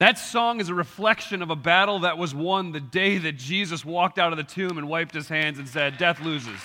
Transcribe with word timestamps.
That 0.00 0.18
song 0.18 0.60
is 0.60 0.68
a 0.68 0.74
reflection 0.74 1.42
of 1.42 1.50
a 1.50 1.56
battle 1.56 2.00
that 2.00 2.18
was 2.18 2.34
won 2.34 2.70
the 2.70 2.80
day 2.80 3.18
that 3.18 3.36
Jesus 3.36 3.84
walked 3.84 4.18
out 4.18 4.32
of 4.32 4.38
the 4.38 4.44
tomb 4.44 4.78
and 4.78 4.88
wiped 4.88 5.14
his 5.14 5.28
hands 5.28 5.58
and 5.58 5.68
said, 5.68 5.98
Death 5.98 6.20
loses. 6.20 6.60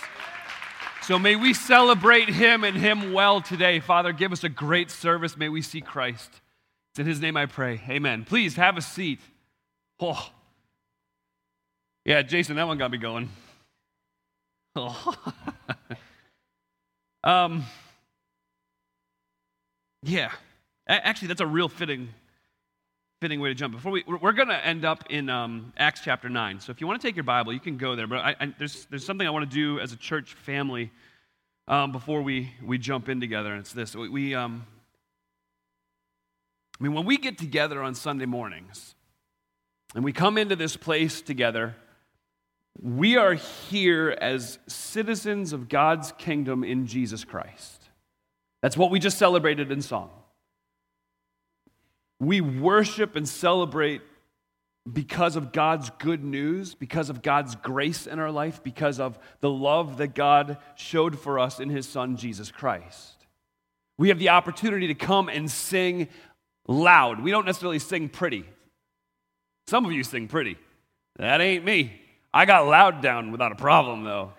So 1.02 1.20
may 1.20 1.36
we 1.36 1.54
celebrate 1.54 2.30
him 2.30 2.64
and 2.64 2.78
him 2.78 3.12
well 3.12 3.42
today. 3.42 3.80
Father, 3.80 4.14
give 4.14 4.32
us 4.32 4.44
a 4.44 4.50
great 4.50 4.90
service. 4.90 5.36
May 5.36 5.50
we 5.50 5.62
see 5.62 5.82
Christ. 5.82 6.30
It's 6.92 7.00
in 7.00 7.08
his 7.08 7.20
name 7.20 7.36
I 7.36 7.48
pray. 7.48 7.82
Amen. 7.90 8.24
Please 8.24 8.56
have 8.56 8.78
a 8.78 8.82
seat. 8.82 9.20
Oh. 10.00 10.30
Yeah, 12.06 12.22
Jason, 12.22 12.56
that 12.56 12.68
one 12.68 12.78
got 12.78 12.92
me 12.92 13.00
going. 13.00 13.30
Oh. 14.76 15.16
um, 17.24 17.64
yeah. 20.04 20.32
Actually, 20.88 21.30
that's 21.30 21.42
a 21.42 21.48
real 21.48 21.68
fitting, 21.70 22.10
fitting 23.24 23.40
way 23.40 23.48
to 23.48 23.56
jump. 23.56 23.74
Before 23.74 23.94
we, 23.94 24.04
we're 24.06 24.34
going 24.34 24.50
to 24.50 24.66
end 24.66 24.84
up 24.84 25.06
in 25.10 25.30
um, 25.30 25.72
Acts 25.78 26.02
chapter 26.04 26.28
nine. 26.28 26.60
So 26.60 26.74
if 26.74 26.82
you 26.82 26.88
want 26.88 27.00
to 27.02 27.08
take 27.08 27.16
your 27.16 27.24
Bible, 27.24 27.54
you 27.54 27.60
can 27.62 27.78
go 27.78 27.96
there. 27.96 28.06
But 28.06 28.18
I, 28.18 28.36
I, 28.38 28.54
there's 28.60 28.86
there's 28.90 29.06
something 29.06 29.26
I 29.26 29.30
want 29.30 29.50
to 29.50 29.56
do 29.56 29.80
as 29.80 29.94
a 29.94 29.96
church 29.96 30.34
family 30.34 30.92
um, 31.70 31.94
before 31.94 32.22
we 32.22 32.52
we 32.62 32.78
jump 32.78 33.08
in 33.08 33.22
together, 33.22 33.52
and 33.52 33.62
it's 33.62 33.72
this: 33.72 33.96
we, 33.96 34.10
we 34.10 34.36
um, 34.36 34.68
I 36.78 36.84
mean, 36.84 36.94
when 36.94 37.06
we 37.06 37.16
get 37.18 37.38
together 37.38 37.82
on 37.82 37.96
Sunday 37.96 38.26
mornings, 38.26 38.94
and 39.96 40.04
we 40.04 40.12
come 40.12 40.38
into 40.38 40.58
this 40.58 40.76
place 40.76 41.22
together. 41.22 41.76
We 42.82 43.16
are 43.16 43.36
here 43.36 44.18
as 44.20 44.60
citizens 44.68 45.54
of 45.54 45.70
God's 45.70 46.12
kingdom 46.18 46.66
in 46.66 46.88
Jesus 46.88 47.24
Christ. 47.24 47.84
That's 48.62 48.76
what 48.76 48.92
we 48.92 49.00
just 49.00 49.18
celebrated 49.18 49.72
in 49.72 49.82
song. 49.82 50.10
We 52.26 52.42
worship 52.42 53.16
and 53.16 53.28
celebrate 53.28 54.02
because 54.92 55.36
of 55.36 55.52
God's 55.52 55.90
good 55.92 56.24
news, 56.24 56.76
because 56.76 57.10
of 57.10 57.22
God's 57.22 57.56
grace 57.56 58.06
in 58.06 58.20
our 58.20 58.32
life, 58.32 58.64
because 58.64 59.00
of 59.00 59.18
the 59.40 59.50
love 59.50 59.98
that 59.98 60.14
God 60.14 60.58
showed 60.76 61.18
for 61.20 61.40
us 61.40 61.60
in 61.60 61.70
His 61.70 61.88
Son, 61.88 62.18
Jesus 62.18 62.52
Christ. 62.52 63.26
We 63.98 64.10
have 64.10 64.20
the 64.20 64.30
opportunity 64.30 64.88
to 64.88 64.96
come 64.96 65.30
and 65.30 65.50
sing 65.50 66.10
loud. 66.68 67.22
We 67.22 67.32
don't 67.32 67.46
necessarily 67.46 67.80
sing 67.80 68.10
pretty. 68.10 68.46
Some 69.68 69.86
of 69.86 69.92
you 69.92 70.04
sing 70.04 70.28
pretty. 70.28 70.58
That 71.18 71.42
ain't 71.42 71.64
me. 71.64 72.02
I 72.34 72.46
got 72.46 72.68
loud 72.68 73.02
down 73.02 73.32
without 73.32 73.52
a 73.52 73.56
problem, 73.56 74.04
though. 74.04 74.34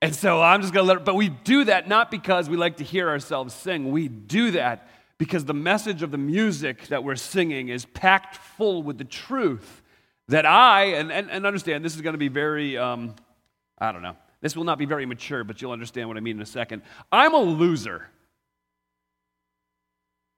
And 0.00 0.14
so 0.14 0.40
I'm 0.40 0.62
just 0.62 0.72
going 0.72 0.84
to 0.84 0.88
let 0.88 0.98
it, 0.98 1.04
but 1.04 1.16
we 1.16 1.28
do 1.28 1.64
that 1.64 1.88
not 1.88 2.10
because 2.10 2.48
we 2.48 2.56
like 2.56 2.76
to 2.76 2.84
hear 2.84 3.08
ourselves 3.08 3.52
sing. 3.52 3.90
We 3.90 4.06
do 4.08 4.52
that 4.52 4.88
because 5.18 5.44
the 5.44 5.54
message 5.54 6.02
of 6.02 6.10
the 6.12 6.18
music 6.18 6.86
that 6.88 7.02
we're 7.02 7.16
singing 7.16 7.68
is 7.68 7.84
packed 7.84 8.36
full 8.36 8.82
with 8.82 8.98
the 8.98 9.04
truth 9.04 9.82
that 10.28 10.46
I, 10.46 10.84
and, 10.84 11.10
and, 11.10 11.30
and 11.30 11.44
understand 11.44 11.84
this 11.84 11.96
is 11.96 12.02
going 12.02 12.14
to 12.14 12.18
be 12.18 12.28
very, 12.28 12.78
um, 12.78 13.14
I 13.78 13.92
don't 13.92 14.02
know, 14.02 14.16
this 14.40 14.56
will 14.56 14.64
not 14.64 14.78
be 14.78 14.84
very 14.86 15.06
mature, 15.06 15.42
but 15.42 15.60
you'll 15.60 15.72
understand 15.72 16.08
what 16.08 16.16
I 16.16 16.20
mean 16.20 16.36
in 16.36 16.42
a 16.42 16.46
second. 16.46 16.82
I'm 17.10 17.34
a 17.34 17.40
loser. 17.40 18.08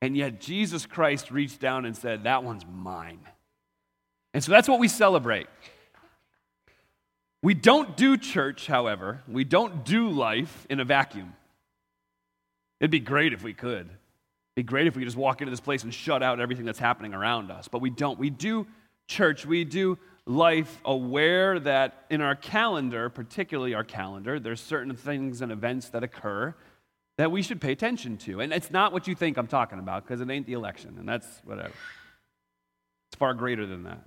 And 0.00 0.16
yet 0.16 0.40
Jesus 0.40 0.86
Christ 0.86 1.30
reached 1.30 1.60
down 1.60 1.84
and 1.84 1.94
said, 1.94 2.24
That 2.24 2.42
one's 2.42 2.64
mine. 2.64 3.20
And 4.32 4.42
so 4.42 4.50
that's 4.50 4.68
what 4.68 4.78
we 4.78 4.88
celebrate. 4.88 5.48
We 7.42 7.52
don't 7.52 7.96
do 7.96 8.16
church, 8.16 8.66
however, 8.66 9.22
we 9.28 9.44
don't 9.44 9.84
do 9.84 10.08
life 10.08 10.66
in 10.70 10.80
a 10.80 10.84
vacuum. 10.84 11.34
It'd 12.80 12.90
be 12.90 13.00
great 13.00 13.32
if 13.34 13.42
we 13.42 13.52
could. 13.52 13.90
Be 14.60 14.64
great 14.64 14.86
if 14.86 14.94
we 14.94 15.00
could 15.00 15.06
just 15.06 15.16
walk 15.16 15.40
into 15.40 15.50
this 15.50 15.58
place 15.58 15.84
and 15.84 15.94
shut 15.94 16.22
out 16.22 16.38
everything 16.38 16.66
that's 16.66 16.78
happening 16.78 17.14
around 17.14 17.50
us, 17.50 17.66
but 17.66 17.80
we 17.80 17.88
don't. 17.88 18.18
We 18.18 18.28
do 18.28 18.66
church, 19.08 19.46
we 19.46 19.64
do 19.64 19.98
life 20.26 20.82
aware 20.84 21.58
that 21.60 22.04
in 22.10 22.20
our 22.20 22.34
calendar, 22.34 23.08
particularly 23.08 23.72
our 23.72 23.84
calendar, 23.84 24.38
there's 24.38 24.60
certain 24.60 24.94
things 24.94 25.40
and 25.40 25.50
events 25.50 25.88
that 25.88 26.04
occur 26.04 26.54
that 27.16 27.30
we 27.30 27.40
should 27.40 27.58
pay 27.58 27.72
attention 27.72 28.18
to. 28.18 28.42
And 28.42 28.52
it's 28.52 28.70
not 28.70 28.92
what 28.92 29.08
you 29.08 29.14
think 29.14 29.38
I'm 29.38 29.46
talking 29.46 29.78
about 29.78 30.04
because 30.04 30.20
it 30.20 30.28
ain't 30.28 30.44
the 30.44 30.52
election, 30.52 30.96
and 30.98 31.08
that's 31.08 31.26
whatever. 31.46 31.72
It's 33.08 33.18
far 33.18 33.32
greater 33.32 33.64
than 33.64 33.84
that. 33.84 34.04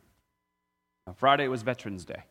Now, 1.07 1.13
Friday 1.13 1.47
was 1.47 1.63
Veterans 1.63 2.05
Day. 2.05 2.21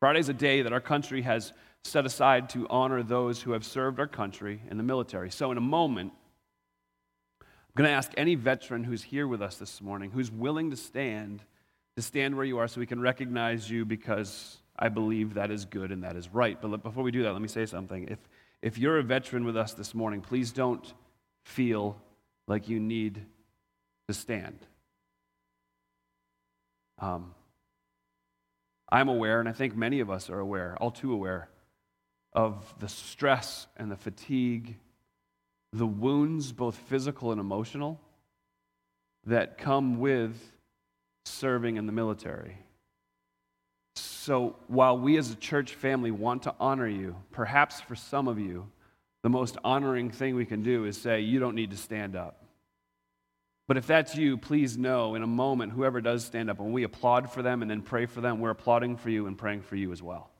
Friday 0.00 0.20
is 0.20 0.28
a 0.28 0.34
day 0.34 0.60
that 0.60 0.72
our 0.74 0.82
country 0.82 1.22
has 1.22 1.54
set 1.82 2.04
aside 2.04 2.50
to 2.50 2.68
honor 2.68 3.02
those 3.02 3.40
who 3.40 3.52
have 3.52 3.64
served 3.64 3.98
our 3.98 4.06
country 4.06 4.60
in 4.70 4.76
the 4.76 4.82
military. 4.82 5.30
So, 5.30 5.50
in 5.50 5.56
a 5.56 5.62
moment, 5.62 6.12
I'm 7.74 7.84
going 7.84 7.88
to 7.88 7.96
ask 7.96 8.12
any 8.18 8.34
veteran 8.34 8.84
who's 8.84 9.02
here 9.02 9.26
with 9.26 9.40
us 9.40 9.56
this 9.56 9.80
morning, 9.80 10.10
who's 10.10 10.30
willing 10.30 10.70
to 10.72 10.76
stand, 10.76 11.42
to 11.96 12.02
stand 12.02 12.36
where 12.36 12.44
you 12.44 12.58
are 12.58 12.68
so 12.68 12.80
we 12.80 12.86
can 12.86 13.00
recognize 13.00 13.70
you 13.70 13.86
because 13.86 14.58
I 14.78 14.90
believe 14.90 15.34
that 15.34 15.50
is 15.50 15.64
good 15.64 15.90
and 15.90 16.04
that 16.04 16.14
is 16.14 16.28
right. 16.28 16.60
But 16.60 16.82
before 16.82 17.02
we 17.02 17.10
do 17.10 17.22
that, 17.22 17.32
let 17.32 17.40
me 17.40 17.48
say 17.48 17.64
something. 17.64 18.08
If, 18.08 18.18
if 18.60 18.76
you're 18.76 18.98
a 18.98 19.02
veteran 19.02 19.46
with 19.46 19.56
us 19.56 19.72
this 19.72 19.94
morning, 19.94 20.20
please 20.20 20.52
don't 20.52 20.92
feel 21.44 21.96
like 22.46 22.68
you 22.68 22.78
need 22.78 23.24
to 24.06 24.12
stand. 24.12 24.58
Um, 26.98 27.34
I'm 28.90 29.08
aware, 29.08 29.40
and 29.40 29.48
I 29.48 29.52
think 29.52 29.74
many 29.74 30.00
of 30.00 30.10
us 30.10 30.28
are 30.28 30.38
aware, 30.38 30.76
all 30.78 30.90
too 30.90 31.14
aware, 31.14 31.48
of 32.34 32.74
the 32.78 32.88
stress 32.88 33.66
and 33.78 33.90
the 33.90 33.96
fatigue, 33.96 34.76
the 35.72 35.86
wounds, 35.86 36.52
both 36.52 36.76
physical 36.76 37.32
and 37.32 37.40
emotional, 37.40 38.00
that 39.24 39.58
come 39.58 39.98
with 39.98 40.52
serving 41.24 41.76
in 41.76 41.86
the 41.86 41.92
military. 41.92 42.58
So 43.96 44.56
while 44.68 44.98
we 44.98 45.16
as 45.16 45.30
a 45.30 45.36
church 45.36 45.74
family 45.74 46.10
want 46.10 46.44
to 46.44 46.54
honor 46.60 46.88
you, 46.88 47.16
perhaps 47.30 47.80
for 47.80 47.94
some 47.94 48.28
of 48.28 48.38
you, 48.38 48.68
the 49.22 49.30
most 49.30 49.56
honoring 49.64 50.10
thing 50.10 50.34
we 50.34 50.44
can 50.44 50.62
do 50.62 50.84
is 50.84 51.00
say, 51.00 51.20
You 51.20 51.38
don't 51.38 51.54
need 51.54 51.70
to 51.70 51.76
stand 51.76 52.16
up. 52.16 52.44
But 53.68 53.76
if 53.76 53.86
that's 53.86 54.16
you, 54.16 54.36
please 54.36 54.76
know 54.76 55.14
in 55.14 55.22
a 55.22 55.26
moment, 55.26 55.72
whoever 55.72 56.00
does 56.00 56.24
stand 56.24 56.50
up, 56.50 56.58
when 56.58 56.72
we 56.72 56.82
applaud 56.82 57.32
for 57.32 57.42
them 57.42 57.62
and 57.62 57.70
then 57.70 57.82
pray 57.82 58.06
for 58.06 58.20
them, 58.20 58.40
we're 58.40 58.50
applauding 58.50 58.96
for 58.96 59.08
you 59.08 59.26
and 59.26 59.38
praying 59.38 59.62
for 59.62 59.76
you 59.76 59.92
as 59.92 60.02
well. 60.02 60.30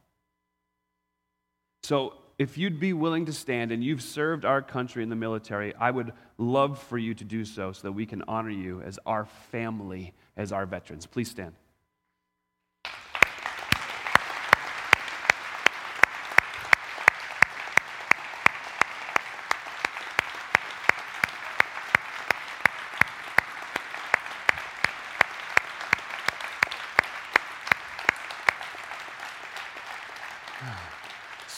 So 1.82 2.14
if 2.42 2.58
you'd 2.58 2.80
be 2.80 2.92
willing 2.92 3.26
to 3.26 3.32
stand 3.32 3.70
and 3.70 3.84
you've 3.84 4.02
served 4.02 4.44
our 4.44 4.60
country 4.60 5.04
in 5.04 5.08
the 5.08 5.16
military, 5.16 5.72
I 5.76 5.92
would 5.92 6.12
love 6.38 6.82
for 6.82 6.98
you 6.98 7.14
to 7.14 7.24
do 7.24 7.44
so 7.44 7.70
so 7.70 7.82
that 7.82 7.92
we 7.92 8.04
can 8.04 8.24
honor 8.26 8.50
you 8.50 8.82
as 8.82 8.98
our 9.06 9.26
family, 9.52 10.12
as 10.36 10.50
our 10.50 10.66
veterans. 10.66 11.06
Please 11.06 11.30
stand. 11.30 11.54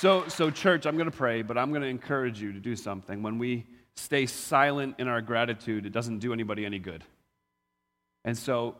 So, 0.04 0.28
so 0.28 0.50
church, 0.50 0.84
I'm 0.84 0.98
going 0.98 1.10
to 1.10 1.16
pray, 1.16 1.40
but 1.40 1.56
I'm 1.56 1.70
going 1.70 1.80
to 1.80 1.88
encourage 1.88 2.38
you 2.38 2.52
to 2.52 2.60
do 2.60 2.76
something. 2.76 3.22
When 3.22 3.38
we 3.38 3.64
stay 3.96 4.26
silent 4.26 4.96
in 4.98 5.08
our 5.08 5.22
gratitude, 5.22 5.86
it 5.86 5.94
doesn't 5.94 6.18
do 6.18 6.34
anybody 6.34 6.66
any 6.66 6.78
good. 6.78 7.02
And 8.22 8.36
so, 8.36 8.76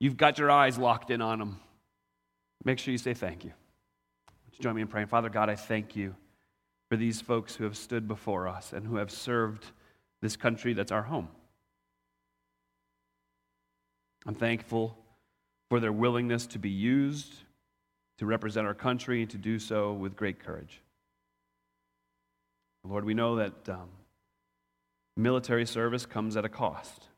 you've 0.00 0.16
got 0.16 0.38
your 0.38 0.50
eyes 0.50 0.78
locked 0.78 1.10
in 1.10 1.20
on 1.20 1.38
them. 1.38 1.60
Make 2.64 2.78
sure 2.78 2.92
you 2.92 2.96
say 2.96 3.12
thank 3.12 3.44
you. 3.44 3.50
Would 4.46 4.56
you 4.56 4.62
join 4.62 4.74
me 4.74 4.80
in 4.80 4.88
praying? 4.88 5.08
Father 5.08 5.28
God, 5.28 5.50
I 5.50 5.54
thank 5.54 5.96
you 5.96 6.14
for 6.88 6.96
these 6.96 7.20
folks 7.20 7.54
who 7.54 7.64
have 7.64 7.76
stood 7.76 8.08
before 8.08 8.48
us 8.48 8.72
and 8.72 8.86
who 8.86 8.96
have 8.96 9.10
served 9.10 9.66
this 10.22 10.36
country 10.36 10.72
that's 10.72 10.92
our 10.92 11.02
home. 11.02 11.28
I'm 14.26 14.34
thankful 14.34 14.96
for 15.68 15.78
their 15.78 15.92
willingness 15.92 16.46
to 16.46 16.58
be 16.58 16.70
used 16.70 17.34
to 18.18 18.26
represent 18.26 18.66
our 18.66 18.74
country, 18.74 19.22
and 19.22 19.30
to 19.30 19.38
do 19.38 19.58
so 19.58 19.92
with 19.92 20.16
great 20.16 20.38
courage. 20.38 20.80
Lord, 22.84 23.04
we 23.04 23.14
know 23.14 23.36
that 23.36 23.68
um, 23.68 23.88
military 25.16 25.66
service 25.66 26.06
comes 26.06 26.36
at 26.36 26.44
a 26.44 26.48
cost. 26.48 27.08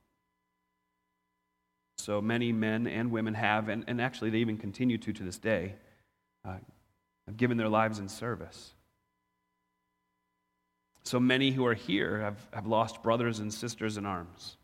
So 1.99 2.21
many 2.21 2.53
men 2.53 2.87
and 2.87 3.11
women 3.11 3.35
have, 3.35 3.69
and, 3.69 3.85
and 3.87 4.01
actually 4.01 4.31
they 4.31 4.39
even 4.39 4.59
continue 4.59 4.99
to 4.99 5.13
to 5.13 5.23
this 5.23 5.39
day, 5.39 5.75
uh, 6.45 6.57
have 7.27 7.37
given 7.37 7.57
their 7.57 7.69
lives 7.69 7.99
in 7.99 8.09
service. 8.09 8.75
So 11.05 11.19
many 11.21 11.51
who 11.51 11.65
are 11.67 11.75
here 11.75 12.21
have, 12.21 12.47
have 12.53 12.67
lost 12.67 13.03
brothers 13.03 13.39
and 13.39 13.53
sisters 13.53 13.97
in 13.97 14.05
arms. 14.05 14.57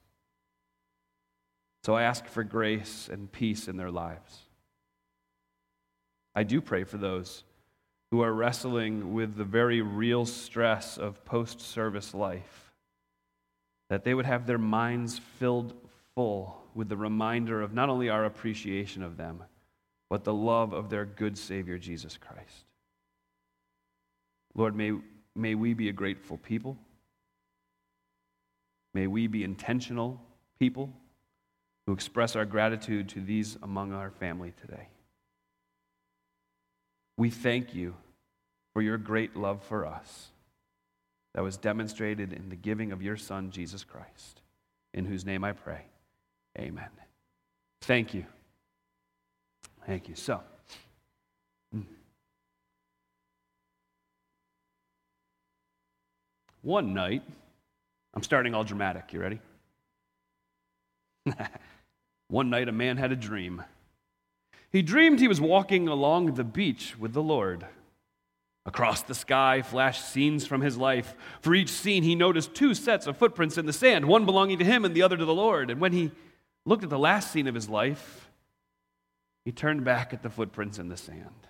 So 1.85 1.94
I 1.94 2.03
ask 2.03 2.27
for 2.27 2.44
grace 2.44 3.09
and 3.11 3.32
peace 3.32 3.69
in 3.69 3.79
their 3.79 3.91
lives. 3.91 4.41
I 6.35 6.43
do 6.43 6.61
pray 6.61 6.85
for 6.85 6.97
those 6.97 7.44
who 8.11 8.23
are 8.23 8.32
wrestling 8.32 9.15
with 9.15 9.37
the 9.37 9.44
very 9.44 9.82
real 9.82 10.27
stress 10.27 10.99
of 10.99 11.25
post 11.25 11.61
service 11.61 12.12
life, 12.15 12.73
that 13.88 14.05
they 14.05 14.15
would 14.15 14.27
have 14.27 14.47
their 14.47 14.59
minds 14.59 15.21
filled 15.38 15.75
full 16.15 16.61
with 16.75 16.88
the 16.88 16.97
reminder 16.97 17.62
of 17.62 17.73
not 17.73 17.88
only 17.88 18.09
our 18.09 18.25
appreciation 18.25 19.03
of 19.03 19.17
them, 19.17 19.44
but 20.09 20.25
the 20.25 20.35
love 20.35 20.73
of 20.73 20.91
their 20.91 21.05
good 21.05 21.38
Savior, 21.38 21.79
Jesus 21.79 22.17
Christ. 22.17 22.67
Lord, 24.55 24.75
may, 24.75 24.93
may 25.37 25.55
we 25.55 25.75
be 25.75 25.88
a 25.88 25.93
grateful 25.93 26.37
people. 26.37 26.77
May 28.93 29.06
we 29.06 29.29
be 29.29 29.44
intentional 29.44 30.21
people 30.59 30.93
who 31.87 31.93
express 31.93 32.35
our 32.35 32.44
gratitude 32.44 33.09
to 33.11 33.21
these 33.21 33.56
among 33.62 33.93
our 33.93 34.11
family 34.11 34.53
today. 34.61 34.88
We 37.20 37.28
thank 37.28 37.75
you 37.75 37.96
for 38.72 38.81
your 38.81 38.96
great 38.96 39.37
love 39.37 39.62
for 39.64 39.84
us 39.84 40.28
that 41.34 41.43
was 41.43 41.58
demonstrated 41.58 42.32
in 42.32 42.49
the 42.49 42.56
giving 42.56 42.93
of 42.93 43.02
your 43.02 43.19
Son, 43.19 43.50
Jesus 43.50 43.84
Christ, 43.84 44.40
in 44.94 45.05
whose 45.05 45.26
name 45.26 45.44
I 45.44 45.52
pray. 45.52 45.82
Amen. 46.58 46.88
Thank 47.82 48.14
you. 48.14 48.25
Thank 49.87 50.08
you. 50.08 50.14
So, 50.14 50.40
hmm. 51.75 51.82
one 56.62 56.94
night, 56.94 57.22
I'm 58.14 58.22
starting 58.22 58.55
all 58.55 58.64
dramatic. 58.64 59.12
You 59.12 59.20
ready? 59.20 59.40
one 62.28 62.49
night, 62.49 62.70
a 62.70 62.72
man 62.72 62.96
had 62.96 63.12
a 63.12 63.17
dream. 63.17 63.62
He 64.70 64.82
dreamed 64.82 65.19
he 65.19 65.28
was 65.28 65.40
walking 65.40 65.88
along 65.88 66.34
the 66.34 66.44
beach 66.44 66.96
with 66.99 67.12
the 67.12 67.22
Lord. 67.22 67.67
Across 68.67 69.02
the 69.02 69.14
sky 69.14 69.62
flashed 69.62 70.08
scenes 70.08 70.46
from 70.46 70.61
his 70.61 70.76
life. 70.76 71.14
For 71.40 71.55
each 71.55 71.70
scene, 71.70 72.02
he 72.02 72.14
noticed 72.14 72.55
two 72.55 72.75
sets 72.75 73.06
of 73.06 73.17
footprints 73.17 73.58
in 73.58 73.67
the 73.67 73.72
sand, 73.72 74.05
one 74.06 74.26
belonging 74.26 74.58
to 74.58 74.64
him 74.64 74.84
and 74.84 74.94
the 74.94 75.02
other 75.02 75.17
to 75.17 75.25
the 75.25 75.34
Lord. 75.34 75.70
And 75.70 75.81
when 75.81 75.93
he 75.93 76.12
looked 76.64 76.84
at 76.84 76.90
the 76.90 76.99
last 76.99 77.32
scene 77.32 77.49
of 77.49 77.55
his 77.55 77.69
life, 77.69 78.31
he 79.44 79.50
turned 79.50 79.84
back 79.84 80.12
at 80.12 80.22
the 80.22 80.31
footprints 80.31 80.78
in 80.78 80.88
the 80.88 80.96
sand. 80.96 81.46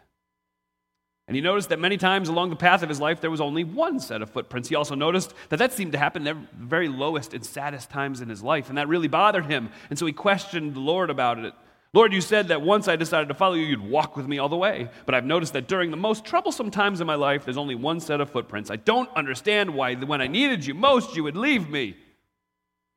And 1.27 1.35
he 1.37 1.41
noticed 1.41 1.69
that 1.69 1.79
many 1.79 1.97
times 1.97 2.29
along 2.29 2.51
the 2.51 2.57
path 2.57 2.83
of 2.83 2.89
his 2.89 3.01
life, 3.01 3.21
there 3.21 3.31
was 3.31 3.41
only 3.41 3.65
one 3.65 4.01
set 4.01 4.23
of 4.23 4.31
footprints. 4.31 4.69
He 4.69 4.75
also 4.75 4.95
noticed 4.95 5.35
that 5.49 5.59
that 5.59 5.73
seemed 5.73 5.93
to 5.93 5.99
happen 5.99 6.27
at 6.27 6.37
the 6.37 6.65
very 6.65 6.89
lowest 6.89 7.35
and 7.35 7.45
saddest 7.45 7.91
times 7.91 8.21
in 8.21 8.29
his 8.29 8.43
life, 8.43 8.69
and 8.69 8.79
that 8.79 8.89
really 8.89 9.09
bothered 9.09 9.47
him. 9.47 9.71
And 9.91 9.99
so 9.99 10.07
he 10.07 10.13
questioned 10.13 10.75
the 10.75 10.81
Lord 10.81 11.11
about 11.11 11.39
it. 11.39 11.55
Lord, 11.93 12.13
you 12.13 12.21
said 12.21 12.49
that 12.49 12.63
once 12.63 12.87
I 12.87 12.95
decided 12.95 13.29
to 13.29 13.35
follow 13.35 13.55
you, 13.55 13.67
you'd 13.67 13.81
walk 13.81 14.17
with 14.17 14.29
me 14.29 14.39
all 14.39 14.49
the 14.49 14.57
way. 14.57 14.89
But 15.07 15.17
I've 15.17 15.25
noticed 15.25 15.55
that 15.55 15.67
during 15.67 15.91
the 15.91 15.97
most 15.97 16.25
troublesome 16.25 16.71
times 16.71 17.01
in 17.01 17.07
my 17.07 17.17
life, 17.17 17.45
there's 17.45 17.57
only 17.57 17.75
one 17.75 17.99
set 17.99 18.21
of 18.21 18.31
footprints. 18.31 18.71
I 18.71 18.77
don't 18.77 19.11
understand 19.17 19.75
why, 19.75 19.95
when 19.97 20.21
I 20.21 20.29
needed 20.29 20.65
you 20.65 20.75
most, 20.75 21.17
you 21.17 21.25
would 21.25 21.37
leave 21.37 21.69
me. 21.69 21.97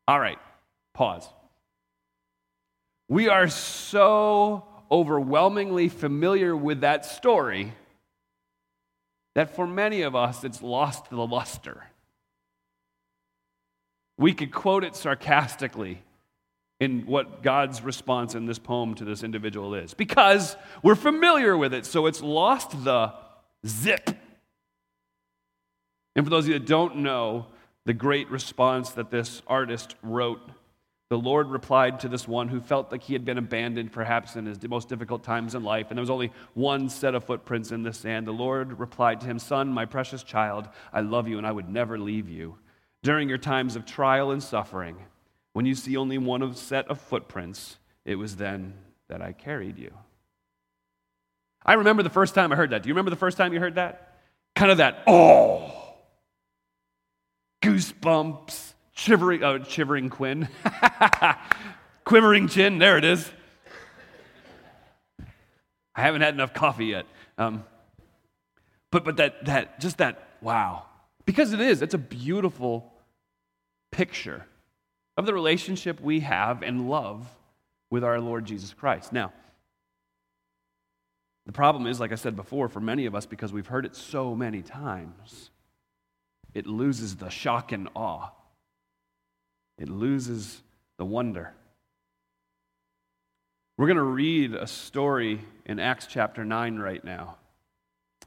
All 0.07 0.19
right, 0.19 0.37
pause. 0.93 1.27
We 3.09 3.29
are 3.29 3.47
so 3.47 4.67
overwhelmingly 4.91 5.89
familiar 5.89 6.55
with 6.55 6.81
that 6.81 7.03
story 7.05 7.73
that 9.33 9.55
for 9.55 9.65
many 9.65 10.03
of 10.03 10.15
us, 10.15 10.43
it's 10.43 10.61
lost 10.61 11.09
the 11.09 11.25
luster. 11.25 11.83
We 14.19 14.33
could 14.33 14.51
quote 14.51 14.83
it 14.83 14.95
sarcastically 14.95 16.03
in 16.79 17.05
what 17.05 17.43
God's 17.43 17.81
response 17.81 18.35
in 18.35 18.45
this 18.45 18.59
poem 18.59 18.95
to 18.95 19.05
this 19.05 19.23
individual 19.23 19.75
is 19.75 19.93
because 19.93 20.57
we're 20.81 20.95
familiar 20.95 21.57
with 21.57 21.73
it, 21.73 21.85
so 21.85 22.07
it's 22.07 22.21
lost 22.21 22.83
the 22.83 23.13
zip. 23.65 24.09
And 26.15 26.25
for 26.25 26.29
those 26.29 26.45
of 26.45 26.49
you 26.49 26.59
that 26.59 26.67
don't 26.67 26.97
know 26.97 27.47
the 27.85 27.93
great 27.93 28.29
response 28.29 28.91
that 28.91 29.11
this 29.11 29.41
artist 29.47 29.95
wrote, 30.03 30.41
the 31.09 31.17
Lord 31.17 31.49
replied 31.49 31.99
to 31.99 32.07
this 32.07 32.27
one 32.27 32.47
who 32.47 32.59
felt 32.59 32.91
like 32.91 33.03
he 33.03 33.13
had 33.13 33.23
been 33.23 33.37
abandoned 33.37 33.91
perhaps 33.91 34.35
in 34.35 34.45
his 34.45 34.57
most 34.67 34.89
difficult 34.89 35.23
times 35.23 35.53
in 35.53 35.63
life, 35.63 35.87
and 35.89 35.97
there 35.97 36.01
was 36.01 36.09
only 36.09 36.31
one 36.53 36.89
set 36.89 37.13
of 37.13 37.23
footprints 37.23 37.71
in 37.71 37.83
the 37.83 37.93
sand. 37.93 38.25
The 38.25 38.31
Lord 38.31 38.79
replied 38.79 39.21
to 39.21 39.27
him, 39.27 39.37
Son, 39.37 39.69
my 39.69 39.85
precious 39.85 40.23
child, 40.23 40.67
I 40.91 41.01
love 41.01 41.27
you 41.27 41.37
and 41.37 41.45
I 41.45 41.51
would 41.51 41.69
never 41.69 41.99
leave 41.99 42.29
you. 42.29 42.57
During 43.03 43.29
your 43.29 43.37
times 43.37 43.75
of 43.75 43.85
trial 43.85 44.31
and 44.31 44.41
suffering, 44.41 44.97
when 45.53 45.65
you 45.65 45.75
see 45.75 45.95
only 45.95 46.17
one 46.17 46.41
of 46.41 46.57
set 46.57 46.87
of 46.87 46.99
footprints, 46.99 47.77
it 48.05 48.15
was 48.15 48.35
then 48.35 48.73
that 49.07 49.21
I 49.21 49.31
carried 49.31 49.77
you. 49.77 49.93
I 51.65 51.73
remember 51.73 52.03
the 52.03 52.09
first 52.09 52.35
time 52.35 52.51
I 52.51 52.55
heard 52.55 52.71
that. 52.71 52.83
Do 52.83 52.89
you 52.89 52.93
remember 52.93 53.11
the 53.11 53.15
first 53.15 53.37
time 53.37 53.53
you 53.53 53.59
heard 53.59 53.75
that? 53.75 54.17
Kind 54.55 54.71
of 54.71 54.77
that, 54.77 55.03
oh, 55.07 55.71
goosebumps, 57.63 58.73
shivering, 58.91 59.43
oh, 59.43 59.63
shivering 59.63 60.09
Quinn, 60.09 60.47
quivering 62.03 62.47
chin, 62.47 62.77
there 62.77 62.97
it 62.97 63.05
is. 63.05 63.31
I 65.95 66.01
haven't 66.01 66.21
had 66.21 66.33
enough 66.33 66.53
coffee 66.53 66.87
yet. 66.87 67.05
Um, 67.37 67.63
but 68.91 69.03
but 69.03 69.17
that, 69.17 69.45
that, 69.45 69.79
just 69.79 69.97
that, 69.99 70.27
wow. 70.41 70.85
Because 71.25 71.53
it 71.53 71.61
is, 71.61 71.81
it's 71.81 71.93
a 71.93 71.99
beautiful 71.99 72.93
picture 73.91 74.45
of 75.17 75.25
the 75.25 75.33
relationship 75.33 76.01
we 76.01 76.21
have 76.21 76.63
and 76.63 76.89
love 76.89 77.27
with 77.89 78.03
our 78.03 78.19
Lord 78.19 78.45
Jesus 78.45 78.73
Christ. 78.73 79.13
Now, 79.13 79.31
the 81.45 81.51
problem 81.51 81.87
is, 81.87 81.99
like 81.99 82.11
I 82.11 82.15
said 82.15 82.35
before, 82.35 82.69
for 82.69 82.79
many 82.79 83.05
of 83.05 83.15
us, 83.15 83.25
because 83.25 83.51
we've 83.51 83.67
heard 83.67 83.85
it 83.85 83.95
so 83.95 84.33
many 84.35 84.61
times, 84.61 85.51
it 86.53 86.65
loses 86.65 87.17
the 87.17 87.29
shock 87.29 87.71
and 87.71 87.89
awe. 87.95 88.29
It 89.77 89.89
loses 89.89 90.61
the 90.97 91.05
wonder. 91.05 91.53
We're 93.77 93.87
going 93.87 93.97
to 93.97 94.03
read 94.03 94.53
a 94.53 94.67
story 94.67 95.41
in 95.65 95.79
Acts 95.79 96.07
chapter 96.07 96.45
9 96.45 96.77
right 96.77 97.03
now 97.03 97.37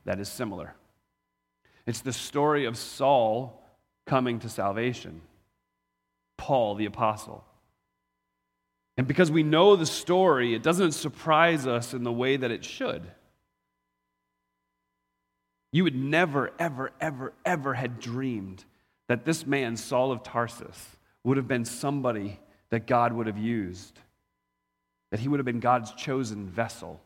that 0.05 0.19
is 0.21 0.29
similar. 0.29 0.75
It's 1.87 2.01
the 2.01 2.13
story 2.13 2.65
of 2.65 2.77
Saul 2.77 3.63
coming 4.07 4.41
to 4.41 4.49
salvation. 4.49 5.21
Paul 6.37 6.75
the 6.75 6.87
Apostle. 6.87 7.45
And 8.97 9.07
because 9.07 9.31
we 9.31 9.43
know 9.43 9.77
the 9.77 9.87
story, 9.87 10.55
it 10.55 10.63
doesn't 10.63 10.93
surprise 10.93 11.67
us 11.67 11.93
in 11.93 12.03
the 12.03 12.13
way 12.13 12.37
that 12.37 12.51
it 12.51 12.65
should. 12.65 13.03
You 15.73 15.85
would 15.85 15.97
never, 15.97 16.53
ever, 16.59 16.93
ever, 17.01 17.35
ever 17.45 17.75
had 17.75 18.01
dreamed 18.01 18.65
that 19.09 19.25
this 19.25 19.47
man, 19.47 19.77
Saul 19.77 20.13
of 20.13 20.23
Tarsus, 20.23 20.97
would 21.25 21.37
have 21.37 21.49
been 21.49 21.65
somebody 21.65 22.41
that 22.71 22.87
God 22.87 23.13
would 23.13 23.27
have 23.27 23.39
used, 23.39 23.99
that 25.11 25.21
he 25.21 25.29
would 25.29 25.39
have 25.39 25.45
been 25.45 25.61
God's 25.61 25.93
chosen 25.93 26.49
vessel. 26.49 27.01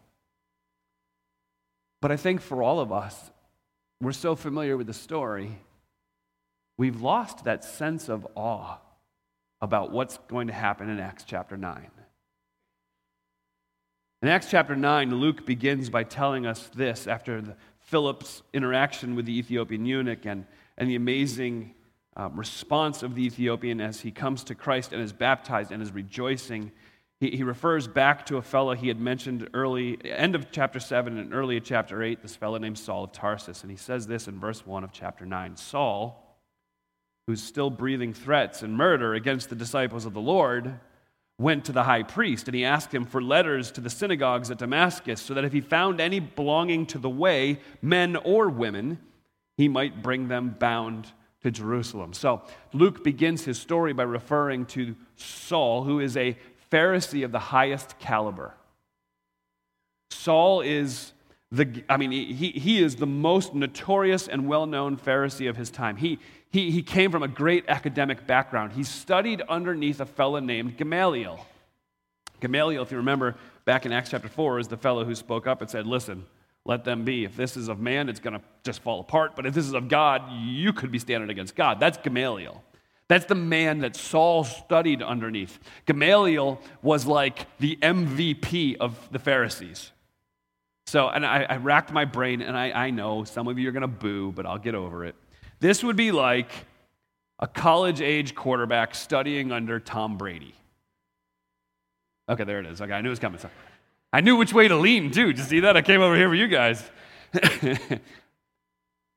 But 2.00 2.12
I 2.12 2.16
think 2.16 2.40
for 2.40 2.62
all 2.62 2.80
of 2.80 2.92
us, 2.92 3.30
we're 4.00 4.12
so 4.12 4.36
familiar 4.36 4.76
with 4.76 4.86
the 4.86 4.94
story, 4.94 5.58
we've 6.78 7.02
lost 7.02 7.44
that 7.44 7.64
sense 7.64 8.08
of 8.08 8.26
awe 8.36 8.78
about 9.62 9.92
what's 9.92 10.18
going 10.28 10.46
to 10.46 10.52
happen 10.52 10.88
in 10.88 10.98
Acts 10.98 11.24
chapter 11.24 11.56
9. 11.56 11.90
In 14.22 14.28
Acts 14.28 14.50
chapter 14.50 14.76
9, 14.76 15.14
Luke 15.14 15.46
begins 15.46 15.88
by 15.88 16.04
telling 16.04 16.46
us 16.46 16.70
this 16.74 17.06
after 17.06 17.40
the, 17.40 17.56
Philip's 17.90 18.42
interaction 18.52 19.16
with 19.16 19.26
the 19.26 19.36
Ethiopian 19.36 19.84
eunuch 19.84 20.24
and, 20.24 20.46
and 20.78 20.88
the 20.88 20.94
amazing 20.94 21.74
um, 22.16 22.38
response 22.38 23.02
of 23.02 23.16
the 23.16 23.24
Ethiopian 23.24 23.80
as 23.80 24.00
he 24.00 24.12
comes 24.12 24.44
to 24.44 24.54
Christ 24.54 24.92
and 24.92 25.02
is 25.02 25.12
baptized 25.12 25.72
and 25.72 25.82
is 25.82 25.90
rejoicing. 25.90 26.70
He, 27.18 27.30
he 27.30 27.42
refers 27.42 27.88
back 27.88 28.26
to 28.26 28.36
a 28.36 28.42
fellow 28.42 28.74
he 28.74 28.86
had 28.86 29.00
mentioned 29.00 29.48
early, 29.54 29.98
end 30.04 30.36
of 30.36 30.52
chapter 30.52 30.78
7 30.78 31.18
and 31.18 31.34
early 31.34 31.60
chapter 31.60 32.02
8, 32.02 32.22
this 32.22 32.36
fellow 32.36 32.58
named 32.58 32.78
Saul 32.78 33.04
of 33.04 33.12
Tarsus. 33.12 33.62
And 33.62 33.70
he 33.72 33.76
says 33.76 34.06
this 34.06 34.28
in 34.28 34.38
verse 34.38 34.64
1 34.64 34.84
of 34.84 34.92
chapter 34.92 35.26
9 35.26 35.56
Saul, 35.56 36.29
who's 37.30 37.42
still 37.42 37.70
breathing 37.70 38.12
threats 38.12 38.60
and 38.60 38.76
murder 38.76 39.14
against 39.14 39.48
the 39.48 39.54
disciples 39.54 40.04
of 40.04 40.12
the 40.12 40.20
Lord, 40.20 40.80
went 41.38 41.64
to 41.64 41.70
the 41.70 41.84
high 41.84 42.02
priest 42.02 42.48
and 42.48 42.56
he 42.56 42.64
asked 42.64 42.92
him 42.92 43.04
for 43.04 43.22
letters 43.22 43.70
to 43.70 43.80
the 43.80 43.88
synagogues 43.88 44.50
at 44.50 44.58
Damascus 44.58 45.22
so 45.22 45.32
that 45.34 45.44
if 45.44 45.52
he 45.52 45.60
found 45.60 46.00
any 46.00 46.18
belonging 46.18 46.86
to 46.86 46.98
the 46.98 47.08
way, 47.08 47.60
men 47.80 48.16
or 48.16 48.48
women, 48.48 48.98
he 49.56 49.68
might 49.68 50.02
bring 50.02 50.26
them 50.26 50.56
bound 50.58 51.06
to 51.42 51.52
Jerusalem. 51.52 52.14
So 52.14 52.42
Luke 52.72 53.04
begins 53.04 53.44
his 53.44 53.60
story 53.60 53.92
by 53.92 54.02
referring 54.02 54.66
to 54.66 54.96
Saul, 55.14 55.84
who 55.84 56.00
is 56.00 56.16
a 56.16 56.36
Pharisee 56.72 57.24
of 57.24 57.30
the 57.30 57.38
highest 57.38 57.96
caliber. 58.00 58.54
Saul 60.10 60.62
is 60.62 61.12
the, 61.52 61.84
I 61.88 61.96
mean, 61.96 62.12
he, 62.12 62.50
he 62.50 62.82
is 62.82 62.96
the 62.96 63.06
most 63.06 63.54
notorious 63.54 64.28
and 64.28 64.46
well 64.46 64.66
known 64.66 64.96
Pharisee 64.96 65.48
of 65.48 65.56
his 65.56 65.70
time. 65.70 65.96
He, 65.96 66.18
he, 66.50 66.70
he 66.70 66.82
came 66.82 67.10
from 67.10 67.22
a 67.22 67.28
great 67.28 67.64
academic 67.68 68.26
background. 68.26 68.72
He 68.72 68.84
studied 68.84 69.42
underneath 69.48 70.00
a 70.00 70.06
fellow 70.06 70.38
named 70.38 70.76
Gamaliel. 70.76 71.44
Gamaliel, 72.40 72.82
if 72.82 72.90
you 72.90 72.98
remember 72.98 73.36
back 73.64 73.84
in 73.84 73.92
Acts 73.92 74.10
chapter 74.10 74.28
4, 74.28 74.60
is 74.60 74.68
the 74.68 74.76
fellow 74.76 75.04
who 75.04 75.14
spoke 75.14 75.46
up 75.46 75.60
and 75.60 75.68
said, 75.68 75.86
Listen, 75.86 76.24
let 76.64 76.84
them 76.84 77.04
be. 77.04 77.24
If 77.24 77.36
this 77.36 77.56
is 77.56 77.68
of 77.68 77.80
man, 77.80 78.08
it's 78.08 78.20
going 78.20 78.38
to 78.38 78.42
just 78.62 78.80
fall 78.82 79.00
apart. 79.00 79.34
But 79.34 79.46
if 79.46 79.54
this 79.54 79.66
is 79.66 79.74
of 79.74 79.88
God, 79.88 80.22
you 80.30 80.72
could 80.72 80.92
be 80.92 80.98
standing 80.98 81.30
against 81.30 81.56
God. 81.56 81.80
That's 81.80 81.98
Gamaliel. 81.98 82.62
That's 83.08 83.24
the 83.24 83.34
man 83.34 83.80
that 83.80 83.96
Saul 83.96 84.44
studied 84.44 85.02
underneath. 85.02 85.58
Gamaliel 85.84 86.60
was 86.80 87.06
like 87.06 87.46
the 87.58 87.76
MVP 87.82 88.76
of 88.76 89.08
the 89.10 89.18
Pharisees. 89.18 89.90
So, 90.90 91.08
and 91.08 91.24
I, 91.24 91.46
I 91.48 91.56
racked 91.58 91.92
my 91.92 92.04
brain, 92.04 92.42
and 92.42 92.58
I, 92.58 92.72
I 92.72 92.90
know 92.90 93.22
some 93.22 93.46
of 93.46 93.60
you 93.60 93.68
are 93.68 93.70
going 93.70 93.82
to 93.82 93.86
boo, 93.86 94.32
but 94.32 94.44
I'll 94.44 94.58
get 94.58 94.74
over 94.74 95.04
it. 95.04 95.14
This 95.60 95.84
would 95.84 95.94
be 95.94 96.10
like 96.10 96.50
a 97.38 97.46
college 97.46 98.00
age 98.00 98.34
quarterback 98.34 98.96
studying 98.96 99.52
under 99.52 99.78
Tom 99.78 100.18
Brady. 100.18 100.52
Okay, 102.28 102.42
there 102.42 102.58
it 102.58 102.66
is. 102.66 102.80
Okay, 102.80 102.92
I 102.92 103.02
knew 103.02 103.10
it 103.10 103.10
was 103.10 103.20
coming. 103.20 103.38
I 104.12 104.20
knew 104.20 104.34
which 104.34 104.52
way 104.52 104.66
to 104.66 104.74
lean, 104.74 105.12
too. 105.12 105.26
Did 105.26 105.38
you 105.38 105.44
see 105.44 105.60
that? 105.60 105.76
I 105.76 105.82
came 105.82 106.00
over 106.00 106.16
here 106.16 106.28
for 106.28 106.34
you 106.34 106.48
guys. 106.48 106.82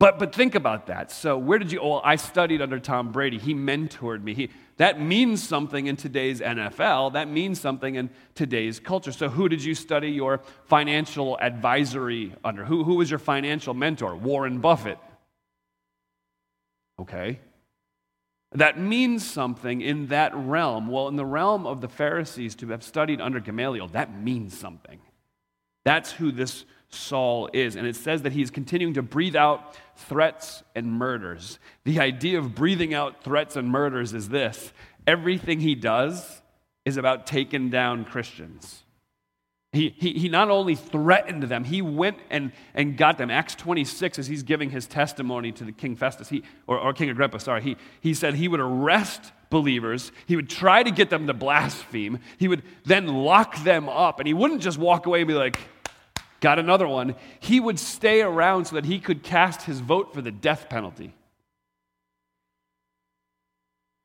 But, 0.03 0.19
but 0.19 0.35
think 0.35 0.53
about 0.53 0.87
that. 0.87 1.13
So, 1.13 1.37
where 1.37 1.57
did 1.57 1.71
you? 1.71 1.79
Oh, 1.79 2.01
I 2.03 2.17
studied 2.17 2.61
under 2.61 2.77
Tom 2.77 3.13
Brady. 3.13 3.37
He 3.37 3.53
mentored 3.53 4.21
me. 4.21 4.33
He, 4.33 4.49
that 4.75 4.99
means 4.99 5.41
something 5.41 5.87
in 5.87 5.95
today's 5.95 6.41
NFL. 6.41 7.13
That 7.13 7.29
means 7.29 7.61
something 7.61 7.95
in 7.95 8.09
today's 8.35 8.81
culture. 8.81 9.13
So, 9.13 9.29
who 9.29 9.47
did 9.47 9.63
you 9.63 9.73
study 9.73 10.11
your 10.11 10.41
financial 10.65 11.39
advisory 11.39 12.35
under? 12.43 12.65
Who, 12.65 12.83
who 12.83 12.95
was 12.95 13.09
your 13.09 13.17
financial 13.17 13.73
mentor? 13.73 14.13
Warren 14.13 14.59
Buffett. 14.59 14.97
Okay. 16.99 17.39
That 18.51 18.77
means 18.77 19.25
something 19.25 19.79
in 19.79 20.07
that 20.07 20.35
realm. 20.35 20.89
Well, 20.89 21.07
in 21.07 21.15
the 21.15 21.25
realm 21.25 21.65
of 21.65 21.79
the 21.79 21.87
Pharisees 21.87 22.55
to 22.55 22.67
have 22.71 22.83
studied 22.83 23.21
under 23.21 23.39
Gamaliel, 23.39 23.87
that 23.93 24.13
means 24.13 24.57
something. 24.57 24.99
That's 25.85 26.11
who 26.11 26.33
this 26.33 26.65
Saul 26.93 27.49
is. 27.53 27.75
And 27.75 27.87
it 27.87 27.95
says 27.95 28.21
that 28.21 28.33
he's 28.33 28.51
continuing 28.51 28.93
to 28.95 29.01
breathe 29.01 29.35
out 29.35 29.75
threats 29.95 30.63
and 30.75 30.91
murders. 30.91 31.59
The 31.83 31.99
idea 31.99 32.39
of 32.39 32.55
breathing 32.55 32.93
out 32.93 33.23
threats 33.23 33.55
and 33.55 33.69
murders 33.69 34.13
is 34.13 34.29
this 34.29 34.71
everything 35.05 35.59
he 35.59 35.75
does 35.75 36.41
is 36.85 36.97
about 36.97 37.27
taking 37.27 37.69
down 37.69 38.05
Christians. 38.05 38.83
He, 39.73 39.89
he, 39.97 40.13
he 40.13 40.29
not 40.29 40.51
only 40.51 40.75
threatened 40.75 41.43
them, 41.43 41.63
he 41.63 41.81
went 41.81 42.17
and, 42.29 42.51
and 42.75 42.95
got 42.95 43.17
them. 43.17 43.31
Acts 43.31 43.55
26, 43.55 44.19
as 44.19 44.27
he's 44.27 44.43
giving 44.43 44.69
his 44.69 44.85
testimony 44.85 45.51
to 45.51 45.63
the 45.63 45.71
King 45.71 45.95
Festus, 45.95 46.29
he, 46.29 46.43
or, 46.67 46.77
or 46.77 46.93
King 46.93 47.09
Agrippa, 47.09 47.39
sorry, 47.39 47.63
he, 47.63 47.77
he 47.99 48.13
said 48.13 48.35
he 48.35 48.47
would 48.47 48.59
arrest 48.59 49.31
believers. 49.49 50.11
He 50.27 50.35
would 50.35 50.47
try 50.47 50.83
to 50.83 50.91
get 50.91 51.09
them 51.09 51.25
to 51.25 51.33
blaspheme. 51.33 52.19
He 52.37 52.47
would 52.47 52.61
then 52.85 53.07
lock 53.07 53.63
them 53.63 53.89
up, 53.89 54.19
and 54.19 54.27
he 54.27 54.33
wouldn't 54.35 54.61
just 54.61 54.77
walk 54.77 55.07
away 55.07 55.21
and 55.21 55.27
be 55.27 55.33
like, 55.33 55.57
got 56.43 56.59
another 56.59 56.87
one, 56.87 57.15
he 57.39 57.61
would 57.61 57.79
stay 57.79 58.21
around 58.21 58.65
so 58.65 58.75
that 58.75 58.83
he 58.83 58.99
could 58.99 59.23
cast 59.23 59.61
his 59.61 59.79
vote 59.79 60.13
for 60.13 60.21
the 60.21 60.29
death 60.29 60.67
penalty. 60.69 61.15